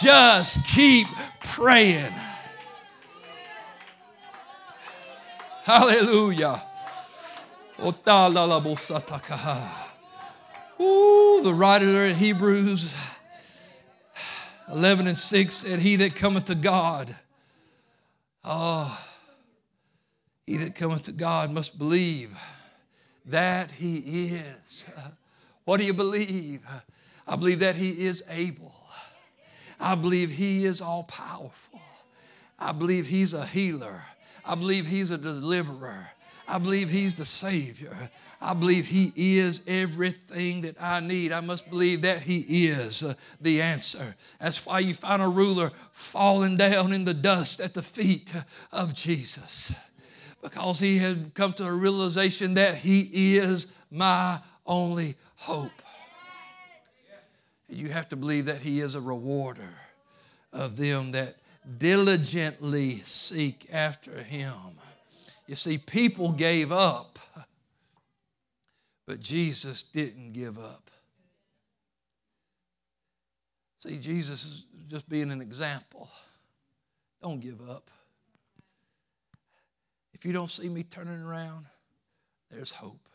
[0.00, 1.06] Just keep
[1.40, 2.12] praying.
[5.62, 6.62] Hallelujah.
[10.80, 12.94] Ooh, the writer in Hebrews
[14.70, 17.14] 11 and 6 said, He that cometh to God,
[18.44, 19.06] oh,
[20.46, 22.36] he that cometh to God must believe
[23.26, 23.96] that He
[24.34, 24.84] is.
[25.64, 26.60] What do you believe?
[27.26, 28.74] I believe that He is able.
[29.78, 31.80] I believe He is all powerful.
[32.58, 34.02] I believe He's a healer.
[34.44, 36.10] I believe He's a deliverer.
[36.50, 37.96] I believe He's the Savior.
[38.40, 41.32] I believe He is everything that I need.
[41.32, 44.14] I must believe that He is uh, the answer.
[44.40, 48.34] That's why you find a ruler falling down in the dust at the feet
[48.72, 49.72] of Jesus
[50.42, 55.70] because he had come to a realization that he is my only hope.
[57.68, 59.74] You have to believe that he is a rewarder
[60.52, 61.36] of them that
[61.78, 64.54] diligently seek after him.
[65.50, 67.18] You see, people gave up
[69.10, 70.88] but Jesus didn't give up.
[73.78, 76.08] See, Jesus is just being an example.
[77.20, 77.90] Don't give up.
[80.14, 81.66] If you don't see me turning around,
[82.52, 83.08] there's hope.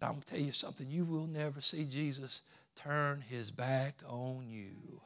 [0.00, 2.42] And I'm going to tell you something you will never see Jesus
[2.76, 5.00] turn his back on you.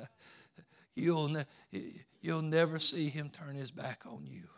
[0.96, 4.48] you'll, ne- you'll never see him turn his back on you.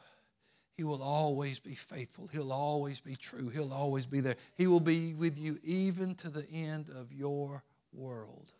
[0.81, 2.27] He will always be faithful.
[2.33, 3.51] He'll always be true.
[3.51, 4.37] He'll always be there.
[4.57, 7.63] He will be with you even to the end of your
[7.93, 8.51] world.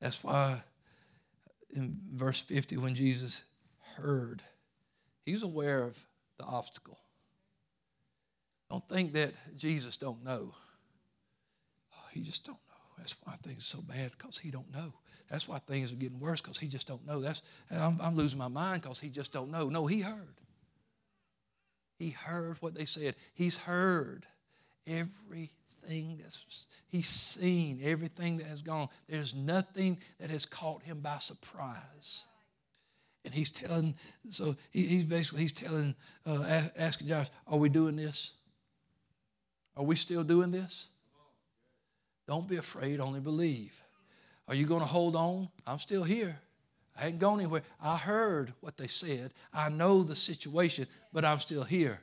[0.00, 0.60] That's why
[1.72, 3.44] in verse 50, when Jesus
[3.94, 4.42] heard,
[5.24, 5.96] he was aware of
[6.38, 6.98] the obstacle.
[8.70, 10.52] Don't think that Jesus don't know.
[11.92, 12.98] Oh, he just don't know.
[12.98, 14.94] That's why things are so bad because he don't know.
[15.30, 17.20] That's why things are getting worse because he just don't know.
[17.20, 19.68] That's I'm, I'm losing my mind because he just don't know.
[19.68, 20.40] No, he heard.
[21.98, 23.14] He heard what they said.
[23.34, 24.26] He's heard
[24.86, 28.88] everything that's he's seen everything that has gone.
[29.08, 32.26] There's nothing that has caught him by surprise.
[33.24, 33.94] And he's telling,
[34.28, 35.94] so he, he's basically he's telling,
[36.26, 38.32] uh, asking Josh, "Are we doing this?
[39.76, 40.88] Are we still doing this?
[42.28, 43.00] Don't be afraid.
[43.00, 43.83] Only believe."
[44.48, 45.48] Are you going to hold on?
[45.66, 46.38] I'm still here.
[46.96, 47.62] I ain't gone anywhere.
[47.82, 49.32] I heard what they said.
[49.52, 52.00] I know the situation, but I'm still here.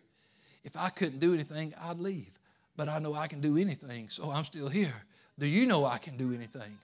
[0.63, 2.31] If I couldn't do anything, I'd leave.
[2.75, 4.93] But I know I can do anything, so I'm still here.
[5.39, 6.77] Do you know I can do anything?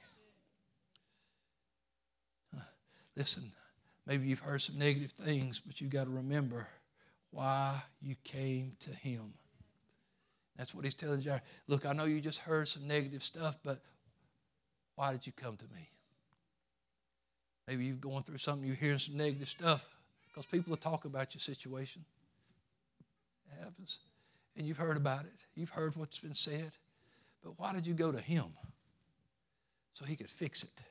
[3.16, 3.52] Listen,
[4.06, 6.68] maybe you've heard some negative things, but you've got to remember
[7.32, 9.34] why you came to Him.
[10.56, 11.40] That's what He's telling you.
[11.68, 13.82] Look, I know you just heard some negative stuff, but
[14.98, 15.90] why did you come to me?
[17.68, 19.86] Maybe you're going through something, you're hearing some negative stuff
[20.28, 22.04] because people are talking about your situation.
[23.52, 24.00] It happens.
[24.58, 26.72] And you've heard about it, you've heard what's been said.
[27.44, 28.46] But why did you go to Him?
[29.94, 30.82] So He could fix it.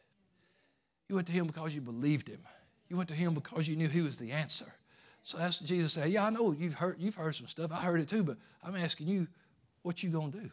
[1.08, 2.40] You went to Him because you believed Him,
[2.88, 4.72] you went to Him because you knew He was the answer.
[5.24, 7.72] So that's Jesus said, Yeah, I know you've heard, you've heard some stuff.
[7.72, 9.26] I heard it too, but I'm asking you,
[9.82, 10.50] what you gonna do?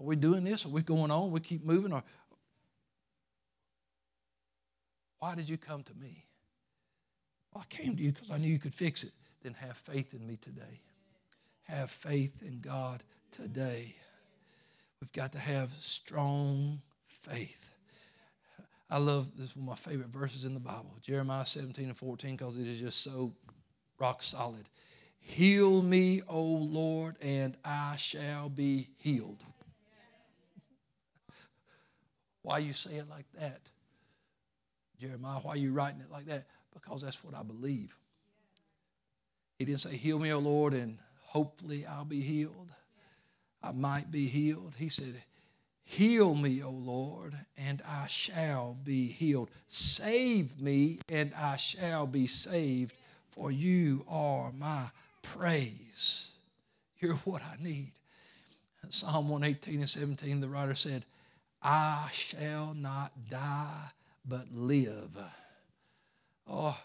[0.00, 0.64] Are we doing this?
[0.64, 1.30] Are we going on?
[1.30, 1.92] We keep moving?
[1.92, 2.02] Or
[5.20, 6.24] why did you come to me?
[7.54, 9.12] Well, I came to you because I knew you could fix it.
[9.42, 10.80] Then have faith in me today.
[11.64, 13.94] Have faith in God today.
[15.00, 17.70] We've got to have strong faith.
[18.90, 22.36] I love this one of my favorite verses in the Bible, Jeremiah 17 and 14,
[22.36, 23.32] because it is just so
[23.98, 24.68] rock solid.
[25.20, 29.44] Heal me, O Lord, and I shall be healed.
[32.42, 33.60] Why you say it like that?
[35.00, 36.46] Jeremiah, why are you writing it like that?
[36.74, 37.96] Because that's what I believe.
[39.58, 42.70] He didn't say, Heal me, O Lord, and hopefully I'll be healed.
[43.62, 44.74] I might be healed.
[44.78, 45.22] He said,
[45.84, 49.50] Heal me, O Lord, and I shall be healed.
[49.68, 52.94] Save me, and I shall be saved,
[53.30, 54.84] for you are my
[55.22, 56.30] praise.
[57.00, 57.92] You're what I need.
[58.88, 61.04] Psalm 118 and 17, the writer said,
[61.62, 63.90] I shall not die,
[64.24, 65.18] but live.
[66.46, 66.78] Oh,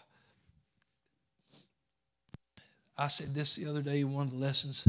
[2.98, 4.86] I said this the other day in one of the lessons.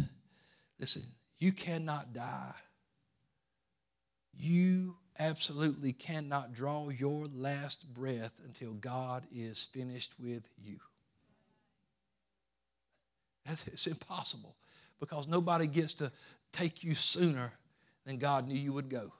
[0.80, 1.04] Listen,
[1.38, 2.54] you cannot die.
[4.34, 10.78] You absolutely cannot draw your last breath until God is finished with you.
[13.50, 14.56] It's impossible
[15.00, 16.12] because nobody gets to
[16.52, 17.54] take you sooner
[18.06, 19.12] than God knew you would go.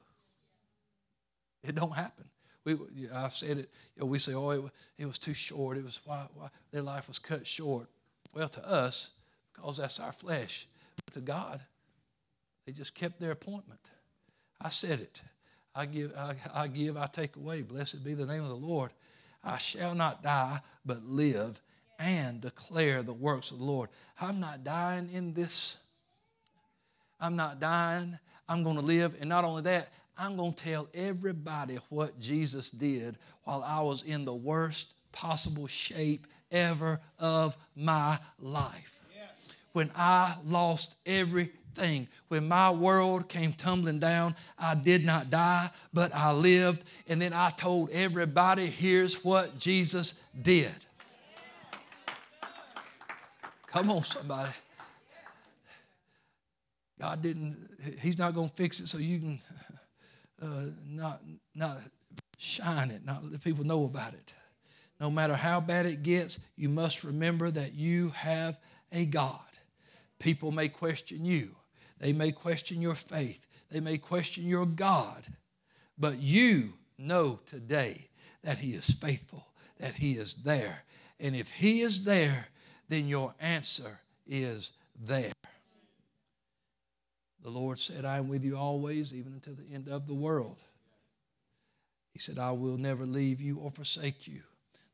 [1.63, 2.26] It don't happen.
[2.75, 3.69] We, I've said it.
[3.95, 4.62] You know, we say, "Oh, it,
[4.97, 5.77] it was too short.
[5.77, 7.88] It was why, why their life was cut short."
[8.34, 9.12] Well, to us,
[9.53, 10.67] because that's our flesh.
[11.06, 11.62] But to God,
[12.65, 13.80] they just kept their appointment.
[14.60, 15.21] I said it.
[15.73, 17.62] I give, I, I give, I take away.
[17.62, 18.91] Blessed be the name of the Lord.
[19.43, 21.62] I shall not die, but live
[21.99, 23.89] and declare the works of the Lord.
[24.19, 25.77] I'm not dying in this.
[27.19, 28.17] I'm not dying.
[28.49, 29.15] I'm going to live.
[29.19, 34.03] And not only that, I'm going to tell everybody what Jesus did while I was
[34.03, 38.99] in the worst possible shape ever of my life.
[39.73, 46.15] When I lost everything, when my world came tumbling down, I did not die, but
[46.15, 46.84] I lived.
[47.08, 50.73] And then I told everybody, here's what Jesus did.
[53.67, 54.51] Come on, somebody.
[56.99, 57.69] God didn't,
[58.01, 59.39] He's not going to fix it so you can
[60.41, 61.21] uh, not,
[61.56, 61.78] not
[62.38, 64.34] shine it, not let people know about it.
[65.00, 68.58] No matter how bad it gets, you must remember that you have
[68.91, 69.39] a God.
[70.19, 71.56] People may question you,
[72.00, 75.23] they may question your faith, they may question your God,
[75.97, 78.08] but you know today
[78.43, 79.45] that He is faithful,
[79.80, 80.84] that He is there.
[81.19, 82.47] And if He is there,
[82.89, 85.32] then your answer is there.
[87.43, 90.62] The Lord said, I am with you always, even until the end of the world.
[92.13, 94.41] He said, I will never leave you or forsake you.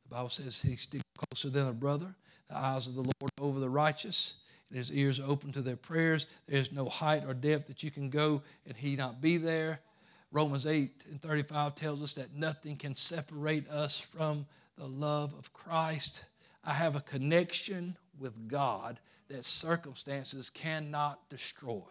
[0.04, 2.14] The Bible says he sticks closer than a brother.
[2.50, 4.36] The eyes of the Lord are over the righteous,
[4.70, 6.26] and his ears open to their prayers.
[6.48, 9.80] There's no height or depth that you can go and he not be there.
[10.32, 14.46] Romans 8 and 35 tells us that nothing can separate us from
[14.78, 16.26] the love of Christ.
[16.64, 21.84] I have a connection with God that circumstances cannot destroy.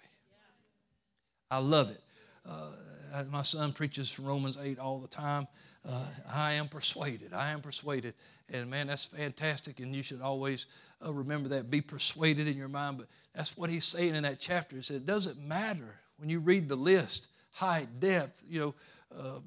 [1.53, 2.01] I love it.
[2.49, 5.47] Uh, my son preaches Romans 8 all the time.
[5.87, 7.35] Uh, I am persuaded.
[7.35, 8.15] I am persuaded.
[8.49, 9.79] And man, that's fantastic.
[9.81, 10.65] And you should always
[11.05, 11.71] uh, remember that.
[11.71, 12.97] Be persuaded in your mind.
[12.97, 14.77] But that's what he's saying in that chapter.
[14.77, 18.75] He said, it doesn't matter when you read the list, height, depth, you know,
[19.15, 19.41] uh,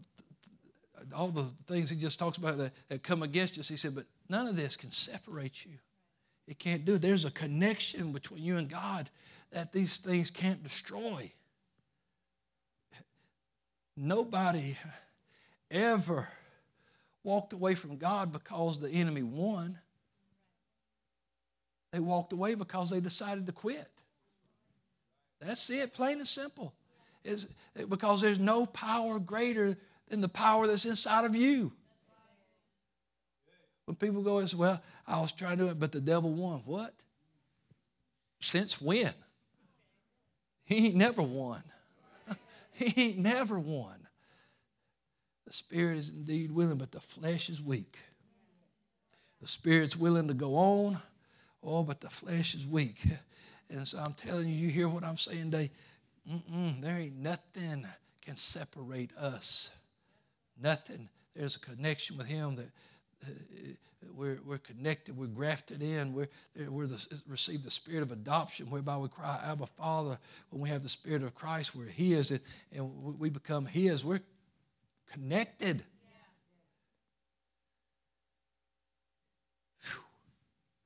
[1.15, 3.68] all the things he just talks about that, that come against us.
[3.68, 5.72] He said, but none of this can separate you.
[6.48, 7.00] It can't do.
[7.00, 9.10] There's a connection between you and God
[9.52, 11.32] that these things can't destroy.
[13.98, 14.78] Nobody
[15.72, 16.28] ever
[17.24, 19.80] walked away from God because the enemy won.
[21.92, 23.90] They walked away because they decided to quit.
[25.40, 26.74] That's it, plain and simple.
[27.24, 27.50] Is
[27.90, 29.78] because there's no power greater
[30.10, 31.72] than the power that's inside of you.
[33.86, 36.32] When people go and say, Well, I was trying to do it, but the devil
[36.32, 36.62] won.
[36.66, 36.94] What?
[38.40, 39.14] Since when?
[40.66, 41.64] He never won.
[42.76, 44.08] He ain't never won.
[45.45, 47.97] The spirit is indeed willing, but the flesh is weak.
[49.41, 50.97] The spirit's willing to go on,
[51.62, 53.02] oh, but the flesh is weak.
[53.70, 55.72] And so I'm telling you, you hear what I'm saying today?
[56.30, 57.86] Mm-mm, there ain't nothing
[58.22, 59.72] can separate us.
[60.60, 61.10] Nothing.
[61.36, 62.70] There's a connection with Him that
[63.24, 63.30] uh,
[64.14, 66.30] we're, we're connected, we're grafted in, we're,
[66.68, 70.18] we're the, receive the spirit of adoption whereby we cry, Abba, Father.
[70.49, 72.39] When we have the spirit of Christ, we're His and,
[72.72, 74.03] and we become His.
[74.03, 74.22] We're
[75.12, 75.84] connected.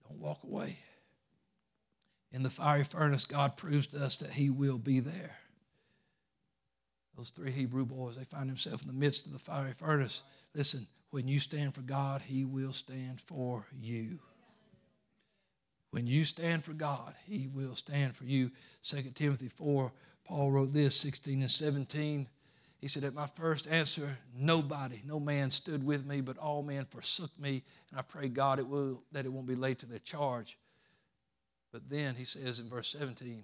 [0.07, 0.77] Don't walk away.
[2.31, 5.35] In the fiery furnace, God proves to us that He will be there.
[7.17, 10.21] Those three Hebrew boys, they find themselves in the midst of the fiery furnace.
[10.55, 14.19] Listen, when you stand for God, He will stand for you.
[15.91, 18.51] When you stand for God, He will stand for you.
[18.83, 19.91] 2 Timothy 4,
[20.25, 22.27] Paul wrote this 16 and 17.
[22.79, 26.85] He said, At my first answer, nobody, no man stood with me, but all men
[26.85, 27.63] forsook me.
[27.89, 30.57] And I pray God it will, that it won't be laid to their charge.
[31.71, 33.43] But then he says in verse 17,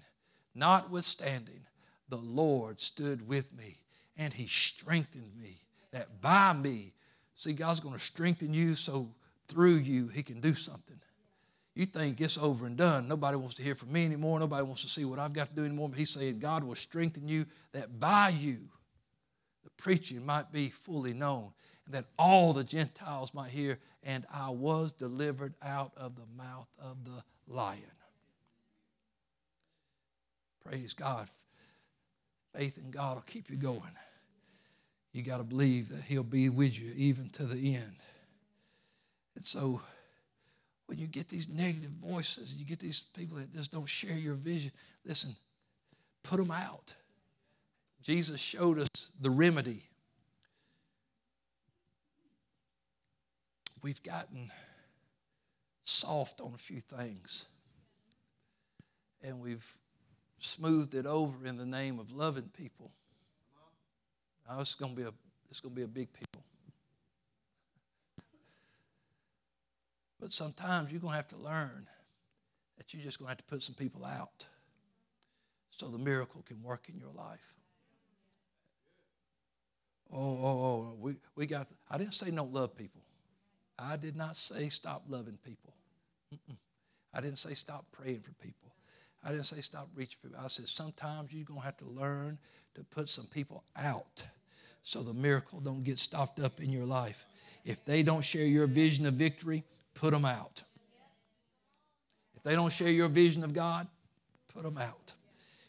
[0.53, 1.61] Notwithstanding,
[2.09, 3.78] the Lord stood with me
[4.18, 5.57] and he strengthened me.
[5.91, 6.93] That by me,
[7.36, 9.09] see, God's going to strengthen you so
[9.47, 10.99] through you he can do something.
[11.75, 13.07] You think it's over and done.
[13.07, 14.39] Nobody wants to hear from me anymore.
[14.39, 15.89] Nobody wants to see what I've got to do anymore.
[15.89, 18.59] But he's saying God will strengthen you that by you
[19.65, 21.51] the preaching might be fully known
[21.86, 23.77] and that all the Gentiles might hear.
[24.03, 27.23] And I was delivered out of the mouth of the
[27.53, 27.81] lion.
[30.63, 31.27] Praise God.
[32.55, 33.81] Faith in God will keep you going.
[35.16, 37.95] You got to believe that He'll be with you even to the end.
[39.38, 39.80] And so,
[40.88, 44.34] when you get these negative voices, you get these people that just don't share your
[44.34, 44.72] vision,
[45.05, 45.34] listen,
[46.22, 46.93] put them out.
[48.01, 48.89] Jesus showed us
[49.22, 49.84] the remedy.
[53.82, 54.51] We've gotten
[55.86, 57.45] soft on a few things,
[59.24, 59.78] and we've
[60.39, 62.91] smoothed it over in the name of loving people.
[64.47, 65.13] Now, it's going to be a
[65.49, 66.43] it's to be a big people.
[70.19, 71.87] But sometimes you're going to have to learn
[72.77, 74.45] that you're just going to have to put some people out
[75.69, 77.53] so the miracle can work in your life.
[80.11, 83.01] Oh, oh, oh, we, we got, I didn't say don't love people.
[83.77, 85.73] I did not say stop loving people.
[86.33, 86.55] Mm-mm.
[87.13, 88.73] I didn't say stop praying for people.
[89.23, 90.39] I didn't say stop reaching people.
[90.43, 92.37] I said sometimes you're going to have to learn
[92.75, 94.25] to put some people out
[94.86, 97.25] so the miracle don't get stopped up in your life.
[97.65, 99.63] If they don't share your vision of victory,
[99.95, 100.63] put them out.
[102.36, 103.88] If they don't share your vision of God,
[104.53, 105.13] put them out.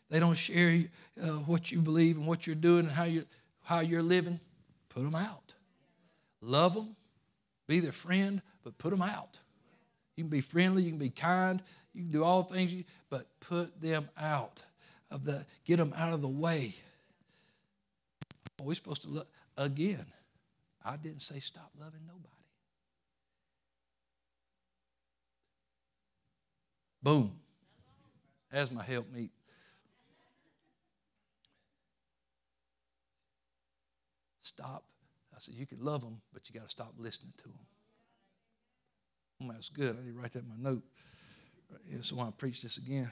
[0.05, 0.85] If they don't share
[1.21, 3.25] uh, what you believe and what you're doing and how you're,
[3.63, 4.39] how you're living,
[4.91, 5.55] put them out.
[6.43, 6.95] Love them,
[7.67, 9.39] be their friend, but put them out.
[10.15, 11.63] You can be friendly, you can be kind,
[11.95, 14.63] you can do all things, but put them out
[15.11, 16.75] of the, get them out of the way.
[18.61, 20.07] Are we supposed to look again?
[20.85, 22.29] I didn't say stop loving nobody.
[27.03, 27.39] Boom.
[28.51, 29.31] As my help meet.
[34.43, 34.85] Stop.
[35.35, 37.59] I said, you can love them, but you got to stop listening to them.
[39.43, 39.97] Oh, that's good.
[39.97, 40.83] I need to write that in my note.
[41.91, 43.11] Yeah, so I preach this again.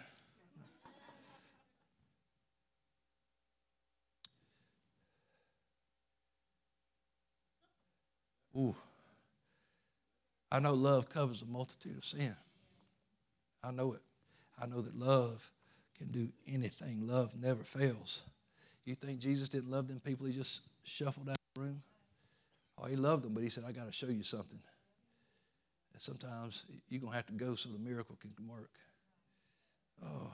[8.56, 8.74] Ooh.
[10.50, 12.34] I know love covers a multitude of sin.
[13.62, 14.02] I know it.
[14.60, 15.50] I know that love
[15.98, 17.06] can do anything.
[17.06, 18.22] Love never fails.
[18.84, 21.82] You think Jesus didn't love them people he just shuffled out of the room?
[22.78, 24.58] Oh, he loved them, but he said, I got to show you something.
[25.92, 28.70] And sometimes you're going to have to go so the miracle can work.
[30.04, 30.32] Oh,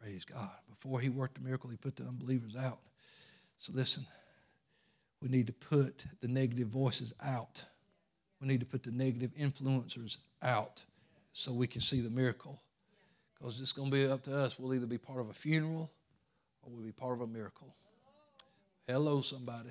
[0.00, 0.50] praise God.
[0.68, 2.78] Before he worked the miracle, he put the unbelievers out.
[3.58, 4.06] So listen,
[5.24, 7.64] we need to put the negative voices out.
[8.42, 10.84] We need to put the negative influencers out
[11.32, 12.60] so we can see the miracle.
[13.32, 14.58] Because it's going to be up to us.
[14.58, 15.90] We'll either be part of a funeral
[16.62, 17.74] or we'll be part of a miracle.
[18.86, 19.70] Hello, somebody.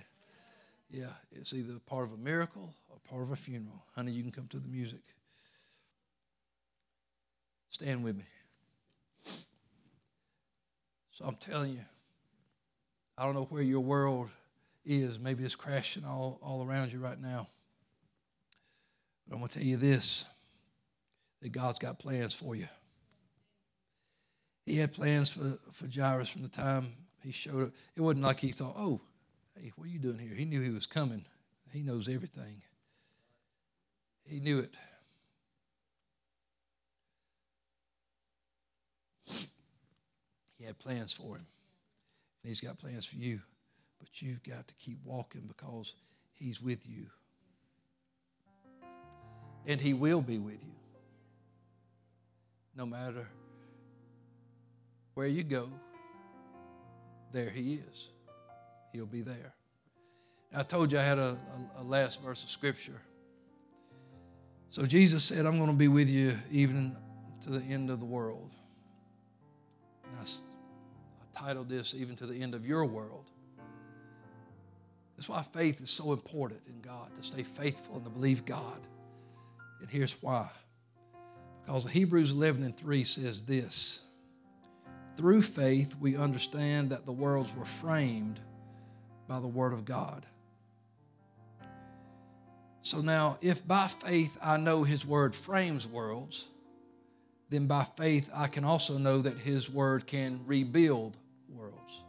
[0.90, 3.86] Yeah, it's either part of a miracle or part of a funeral.
[3.96, 5.04] Honey, you can come to the music.
[7.70, 8.26] Stand with me.
[11.12, 11.86] So I'm telling you,
[13.20, 14.30] I don't know where your world
[14.86, 15.20] is.
[15.20, 17.48] Maybe it's crashing all, all around you right now.
[19.28, 20.26] But I'm going to tell you this
[21.42, 22.68] that God's got plans for you.
[24.66, 26.88] He had plans for, for Jairus from the time
[27.22, 27.74] he showed up.
[27.96, 29.02] It wasn't like he thought, oh,
[29.60, 30.34] hey, what are you doing here?
[30.34, 31.26] He knew he was coming.
[31.72, 32.62] He knows everything.
[34.26, 34.74] He knew it.
[40.58, 41.46] He had plans for him.
[42.42, 43.42] And he's got plans for you.
[44.04, 45.96] But you've got to keep walking because
[46.34, 47.06] he's with you.
[49.66, 50.76] And he will be with you.
[52.76, 53.26] No matter
[55.14, 55.70] where you go,
[57.32, 58.10] there he is.
[58.92, 59.54] He'll be there.
[60.54, 61.38] I told you I had a,
[61.78, 63.02] a, a, last verse of scripture.
[64.70, 66.98] So Jesus said, I'm going to be with you even
[67.42, 68.52] to the end of the world.
[70.04, 73.30] And I, I titled this, Even to the End of Your World.
[75.16, 78.80] That's why faith is so important in God, to stay faithful and to believe God.
[79.82, 80.50] And here's why.
[81.62, 84.02] Because Hebrews 11 and 3 says this
[85.16, 88.40] Through faith, we understand that the worlds were framed
[89.28, 90.26] by the Word of God.
[92.82, 96.48] So now, if by faith I know His Word frames worlds,
[97.50, 102.04] then by faith I can also know that His Word can rebuild worlds.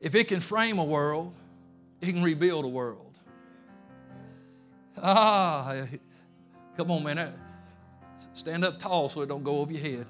[0.00, 1.34] If it can frame a world,
[2.00, 3.18] it can rebuild a world.
[5.02, 5.84] Ah,
[6.76, 7.32] come on, man.
[8.32, 10.06] Stand up tall so it don't go over your head.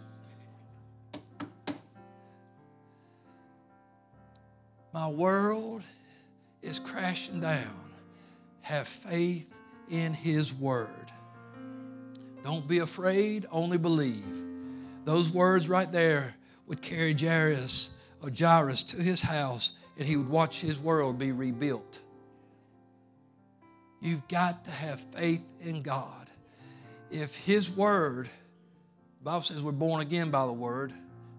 [4.92, 5.82] My world
[6.62, 7.90] is crashing down.
[8.62, 9.56] Have faith
[9.90, 11.12] in His Word.
[12.42, 14.42] Don't be afraid, only believe.
[15.04, 16.34] Those words right there
[16.66, 17.95] would carry Jairus
[18.36, 22.00] Jairus to his house and he would watch his world be rebuilt.
[24.00, 26.28] You've got to have faith in God.
[27.10, 28.28] If his word,
[29.22, 30.92] Bible says we're born again by the word.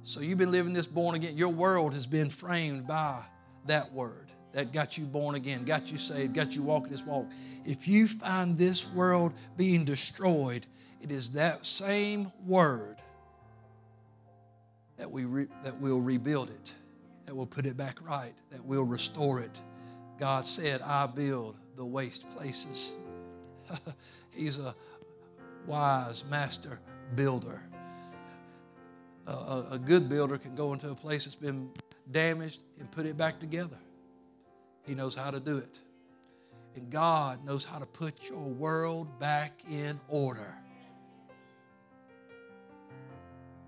[0.04, 1.38] So you've been living this born again.
[1.38, 3.22] Your world has been framed by
[3.66, 7.28] that word that got you born again, got you saved, got you walking this walk.
[7.66, 10.66] If you find this world being destroyed,
[11.02, 12.98] it is that same word
[14.98, 16.74] that, we re, that will rebuild it,
[17.26, 19.62] that we'll put it back right, that we'll restore it.
[20.18, 22.94] God said, I build the waste places.
[24.32, 24.74] He's a
[25.66, 26.80] wise master
[27.16, 27.62] builder.
[29.28, 31.70] A, a good builder can go into a place that's been
[32.12, 33.78] damaged and put it back together.
[34.86, 35.82] He knows how to do it.
[36.76, 40.54] And God knows how to put your world back in order.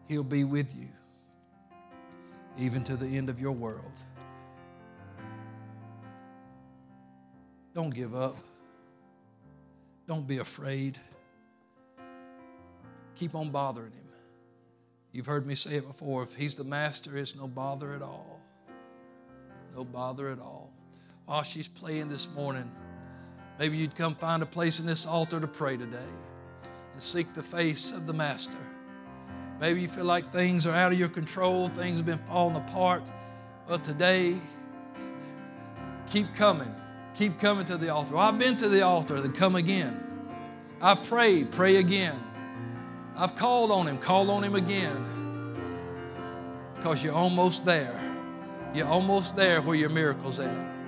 [0.07, 0.88] He'll be with you
[2.60, 4.01] even to the end of your world.
[7.74, 8.36] Don't give up.
[10.07, 10.99] Don't be afraid.
[13.16, 14.03] Keep on bothering him.
[15.12, 16.24] You've heard me say it before.
[16.24, 18.39] If he's the master, it's no bother at all.
[19.76, 20.72] No bother at all.
[21.26, 22.70] While she's playing this morning,
[23.57, 25.97] maybe you'd come find a place in this altar to pray today
[26.93, 28.57] and seek the face of the master.
[29.60, 33.03] Maybe you feel like things are out of your control, things have been falling apart.
[33.68, 34.36] But today,
[36.07, 36.74] keep coming.
[37.16, 38.18] Keep coming to the altar.
[38.18, 40.01] I've been to the altar, then come again.
[40.82, 42.18] I've prayed, pray again.
[43.18, 45.05] I've called on Him, call on Him again.
[46.76, 47.99] Because you're almost there.
[48.74, 50.78] You're almost there where your miracle's at.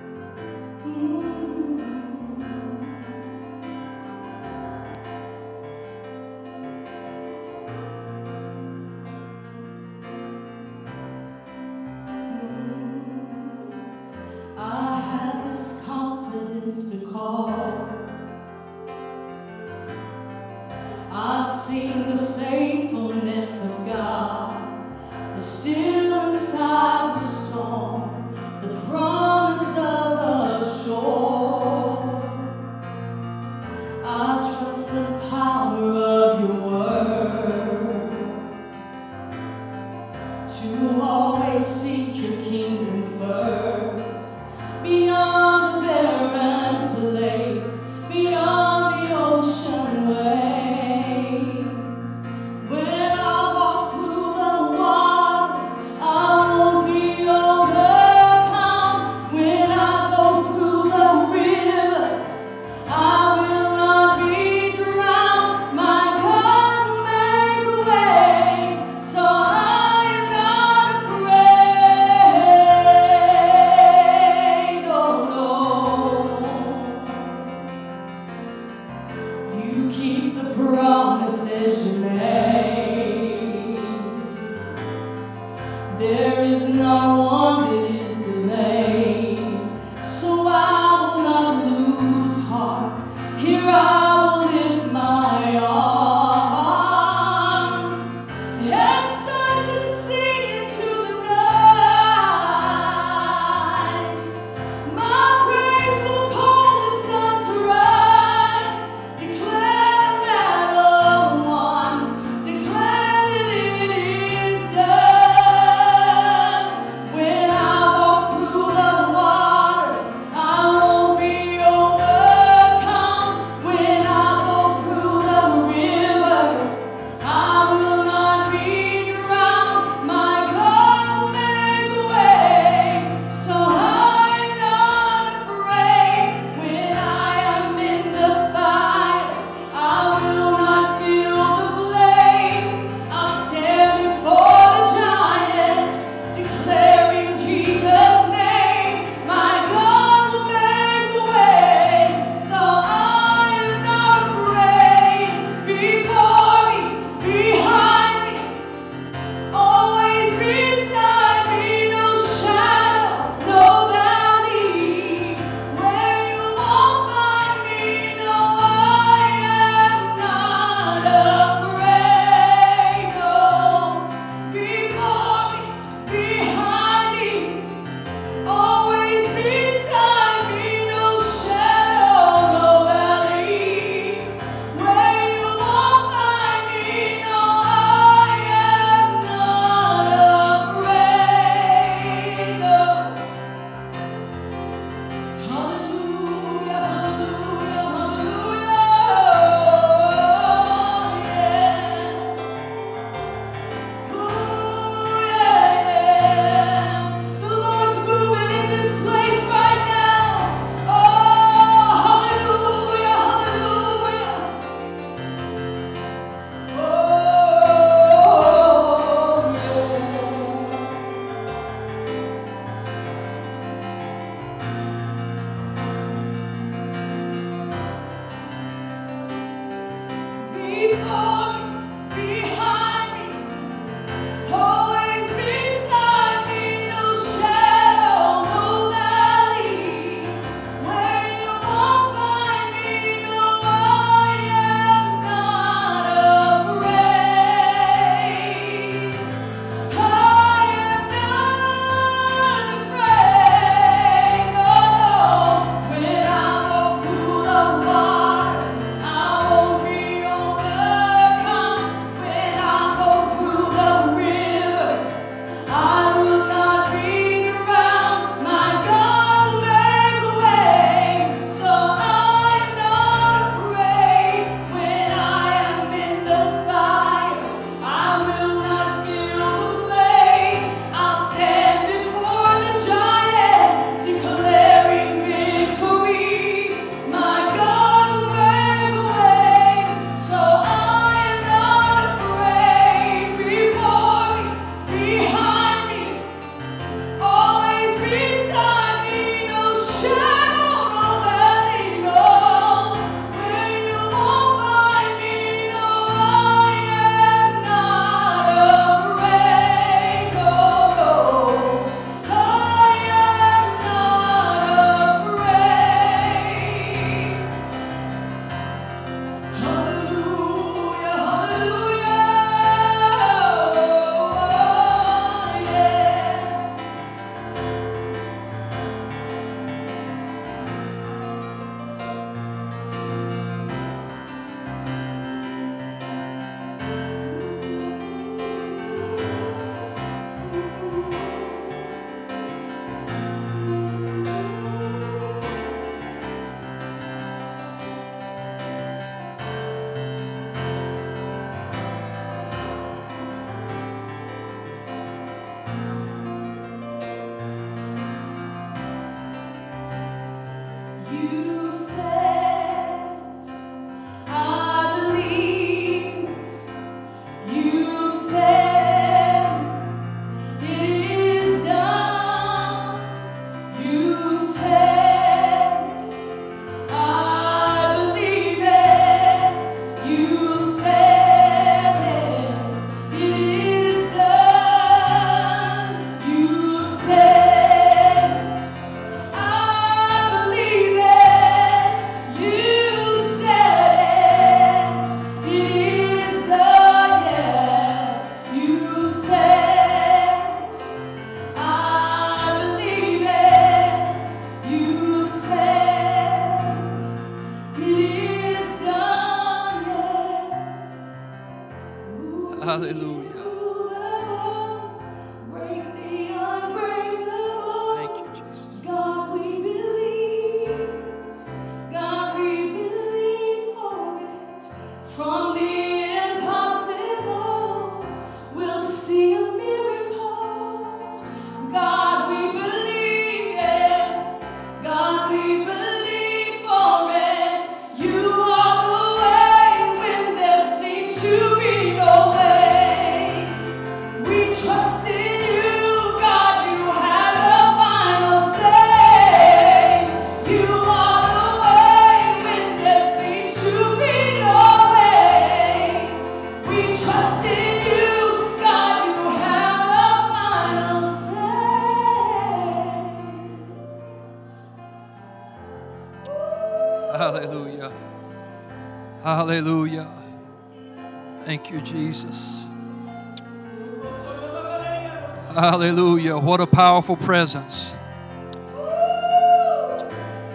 [476.72, 477.94] Powerful presence.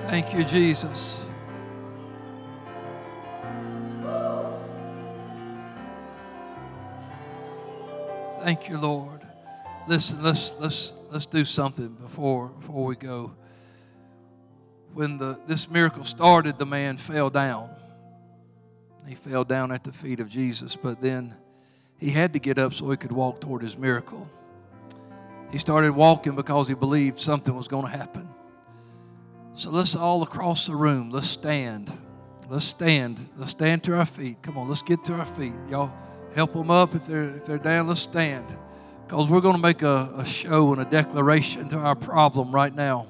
[0.07, 1.21] Thank you, Jesus.
[8.41, 9.21] Thank you, Lord.
[9.87, 13.33] Listen, let's let's let's do something before before we go.
[14.93, 17.69] When the this miracle started, the man fell down.
[19.05, 21.35] He fell down at the feet of Jesus, but then
[21.97, 24.29] he had to get up so he could walk toward his miracle.
[25.51, 28.27] He started walking because he believed something was going to happen.
[29.55, 31.91] So let's all across the room, let's stand.
[32.49, 33.27] Let's stand.
[33.37, 34.41] Let's stand to our feet.
[34.41, 35.53] Come on, let's get to our feet.
[35.69, 35.91] Y'all
[36.33, 37.87] help them up if they're if they're down.
[37.87, 38.45] Let's stand.
[39.05, 42.73] Because we're going to make a, a show and a declaration to our problem right
[42.73, 43.07] now.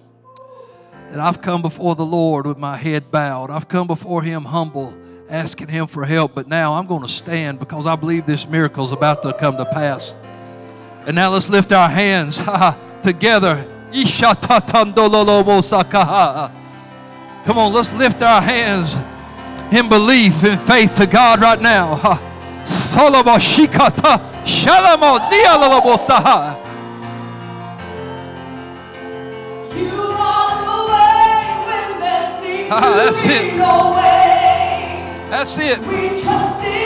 [1.12, 3.52] That I've come before the Lord with my head bowed.
[3.52, 4.94] I've come before Him humble,
[5.30, 6.34] asking Him for help.
[6.34, 9.58] But now I'm going to stand because I believe this miracle is about to come
[9.58, 10.16] to pass.
[11.08, 12.38] And now let's lift our hands
[13.02, 13.66] together.
[17.46, 18.98] Come on, let's lift our hands
[19.72, 21.96] in belief and faith to God right now.
[22.66, 26.58] Solomashikata shalamo zialalabosaha.
[29.78, 33.58] You are the way when there Ah, that's it.
[35.30, 36.77] That's it.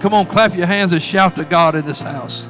[0.00, 2.48] Come on, clap your hands and shout to God in this house.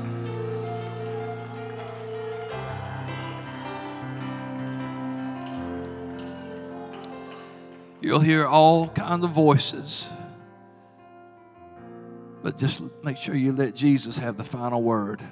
[8.02, 10.08] You'll hear all kinds of voices.
[12.42, 15.22] But just make sure you let Jesus have the final word.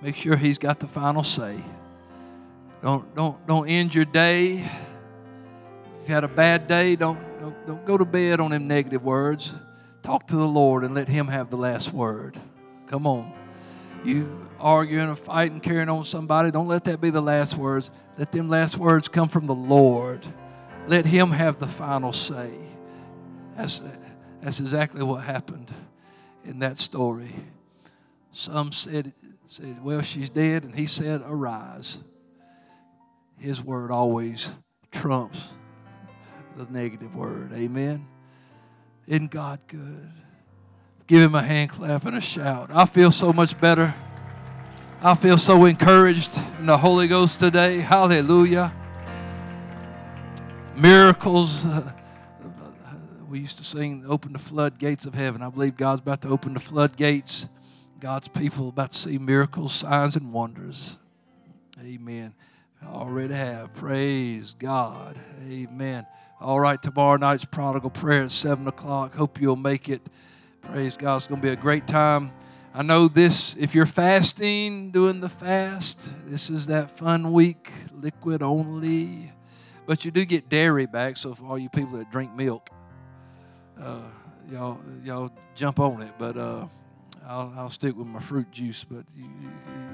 [0.00, 1.62] Make sure he's got the final say.
[2.82, 4.54] Don't don't don't end your day.
[6.02, 9.02] If you had a bad day, don't don't, don't go to bed on them negative
[9.04, 9.52] words.
[10.04, 12.38] Talk to the Lord and let him have the last word.
[12.86, 13.32] Come on.
[14.04, 17.90] you arguing or fighting, carrying on somebody, don't let that be the last words.
[18.18, 20.24] Let them last words come from the Lord.
[20.86, 22.50] Let Him have the final say.
[23.56, 23.82] That's,
[24.40, 25.72] that's exactly what happened
[26.44, 27.34] in that story.
[28.30, 29.12] Some said,
[29.46, 31.98] said, Well, she's dead, and He said, Arise.
[33.38, 34.50] His word always
[34.92, 35.48] trumps
[36.56, 37.52] the negative word.
[37.54, 38.06] Amen.
[39.06, 40.10] Isn't God good?
[41.06, 42.70] Give him a hand clap and a shout.
[42.72, 43.94] I feel so much better.
[45.02, 47.80] I feel so encouraged in the Holy Ghost today.
[47.80, 48.72] Hallelujah.
[50.76, 51.66] Miracles.
[53.28, 55.42] We used to sing, Open the floodgates of heaven.
[55.42, 57.48] I believe God's about to open the floodgates.
[57.98, 60.98] God's people about to see miracles, signs, and wonders.
[61.80, 62.32] Amen.
[62.80, 63.74] I already have.
[63.74, 65.18] Praise God.
[65.50, 66.06] Amen.
[66.40, 69.14] All right, tomorrow night's prodigal prayer at 7 o'clock.
[69.14, 70.02] Hope you'll make it.
[70.62, 71.16] Praise God.
[71.16, 72.32] It's going to be a great time.
[72.74, 78.42] I know this, if you're fasting, doing the fast, this is that fun week, liquid
[78.42, 79.32] only.
[79.86, 82.68] But you do get dairy back, so for all you people that drink milk,
[83.80, 84.00] uh,
[84.50, 86.14] y'all, y'all jump on it.
[86.18, 86.66] But uh,
[87.26, 88.82] I'll, I'll stick with my fruit juice.
[88.82, 89.30] But you,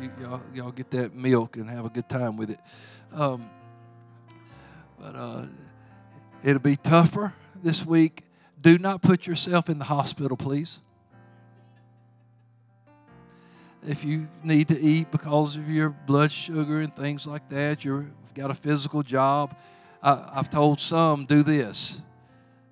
[0.00, 2.60] you, y'all, y'all get that milk and have a good time with it.
[3.12, 3.50] Um,
[4.98, 5.46] but uh,
[6.42, 8.24] it'll be tougher this week.
[8.60, 10.80] Do not put yourself in the hospital, please
[13.86, 18.10] if you need to eat because of your blood sugar and things like that, you've
[18.34, 19.56] got a physical job.
[20.02, 22.00] I, have told some, do this.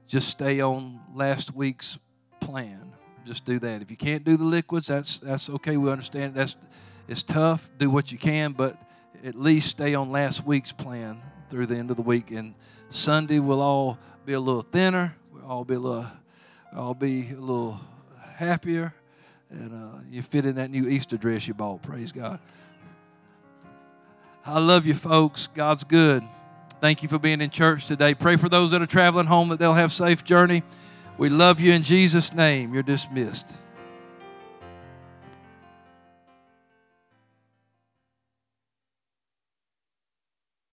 [0.06, 1.98] Just stay on last week's
[2.40, 2.92] plan.
[3.26, 3.82] Just do that.
[3.82, 5.76] If you can't do the liquids, that's that's okay.
[5.76, 6.56] We understand that's
[7.06, 7.68] it's tough.
[7.76, 8.80] Do what you can, but
[9.22, 12.30] at least stay on last week's plan through the end of the week.
[12.30, 12.54] And
[12.90, 15.14] Sunday we'll all be a little thinner.
[15.32, 16.06] We'll all be a little,
[16.74, 17.80] all be a little
[18.36, 18.94] happier
[19.50, 21.82] and uh, you fit in that new Easter dress you bought.
[21.82, 22.38] Praise God.
[24.44, 25.48] I love you, folks.
[25.54, 26.22] God's good.
[26.80, 28.14] Thank you for being in church today.
[28.14, 30.62] Pray for those that are traveling home that they'll have safe journey.
[31.16, 32.72] We love you in Jesus' name.
[32.72, 33.52] You're dismissed.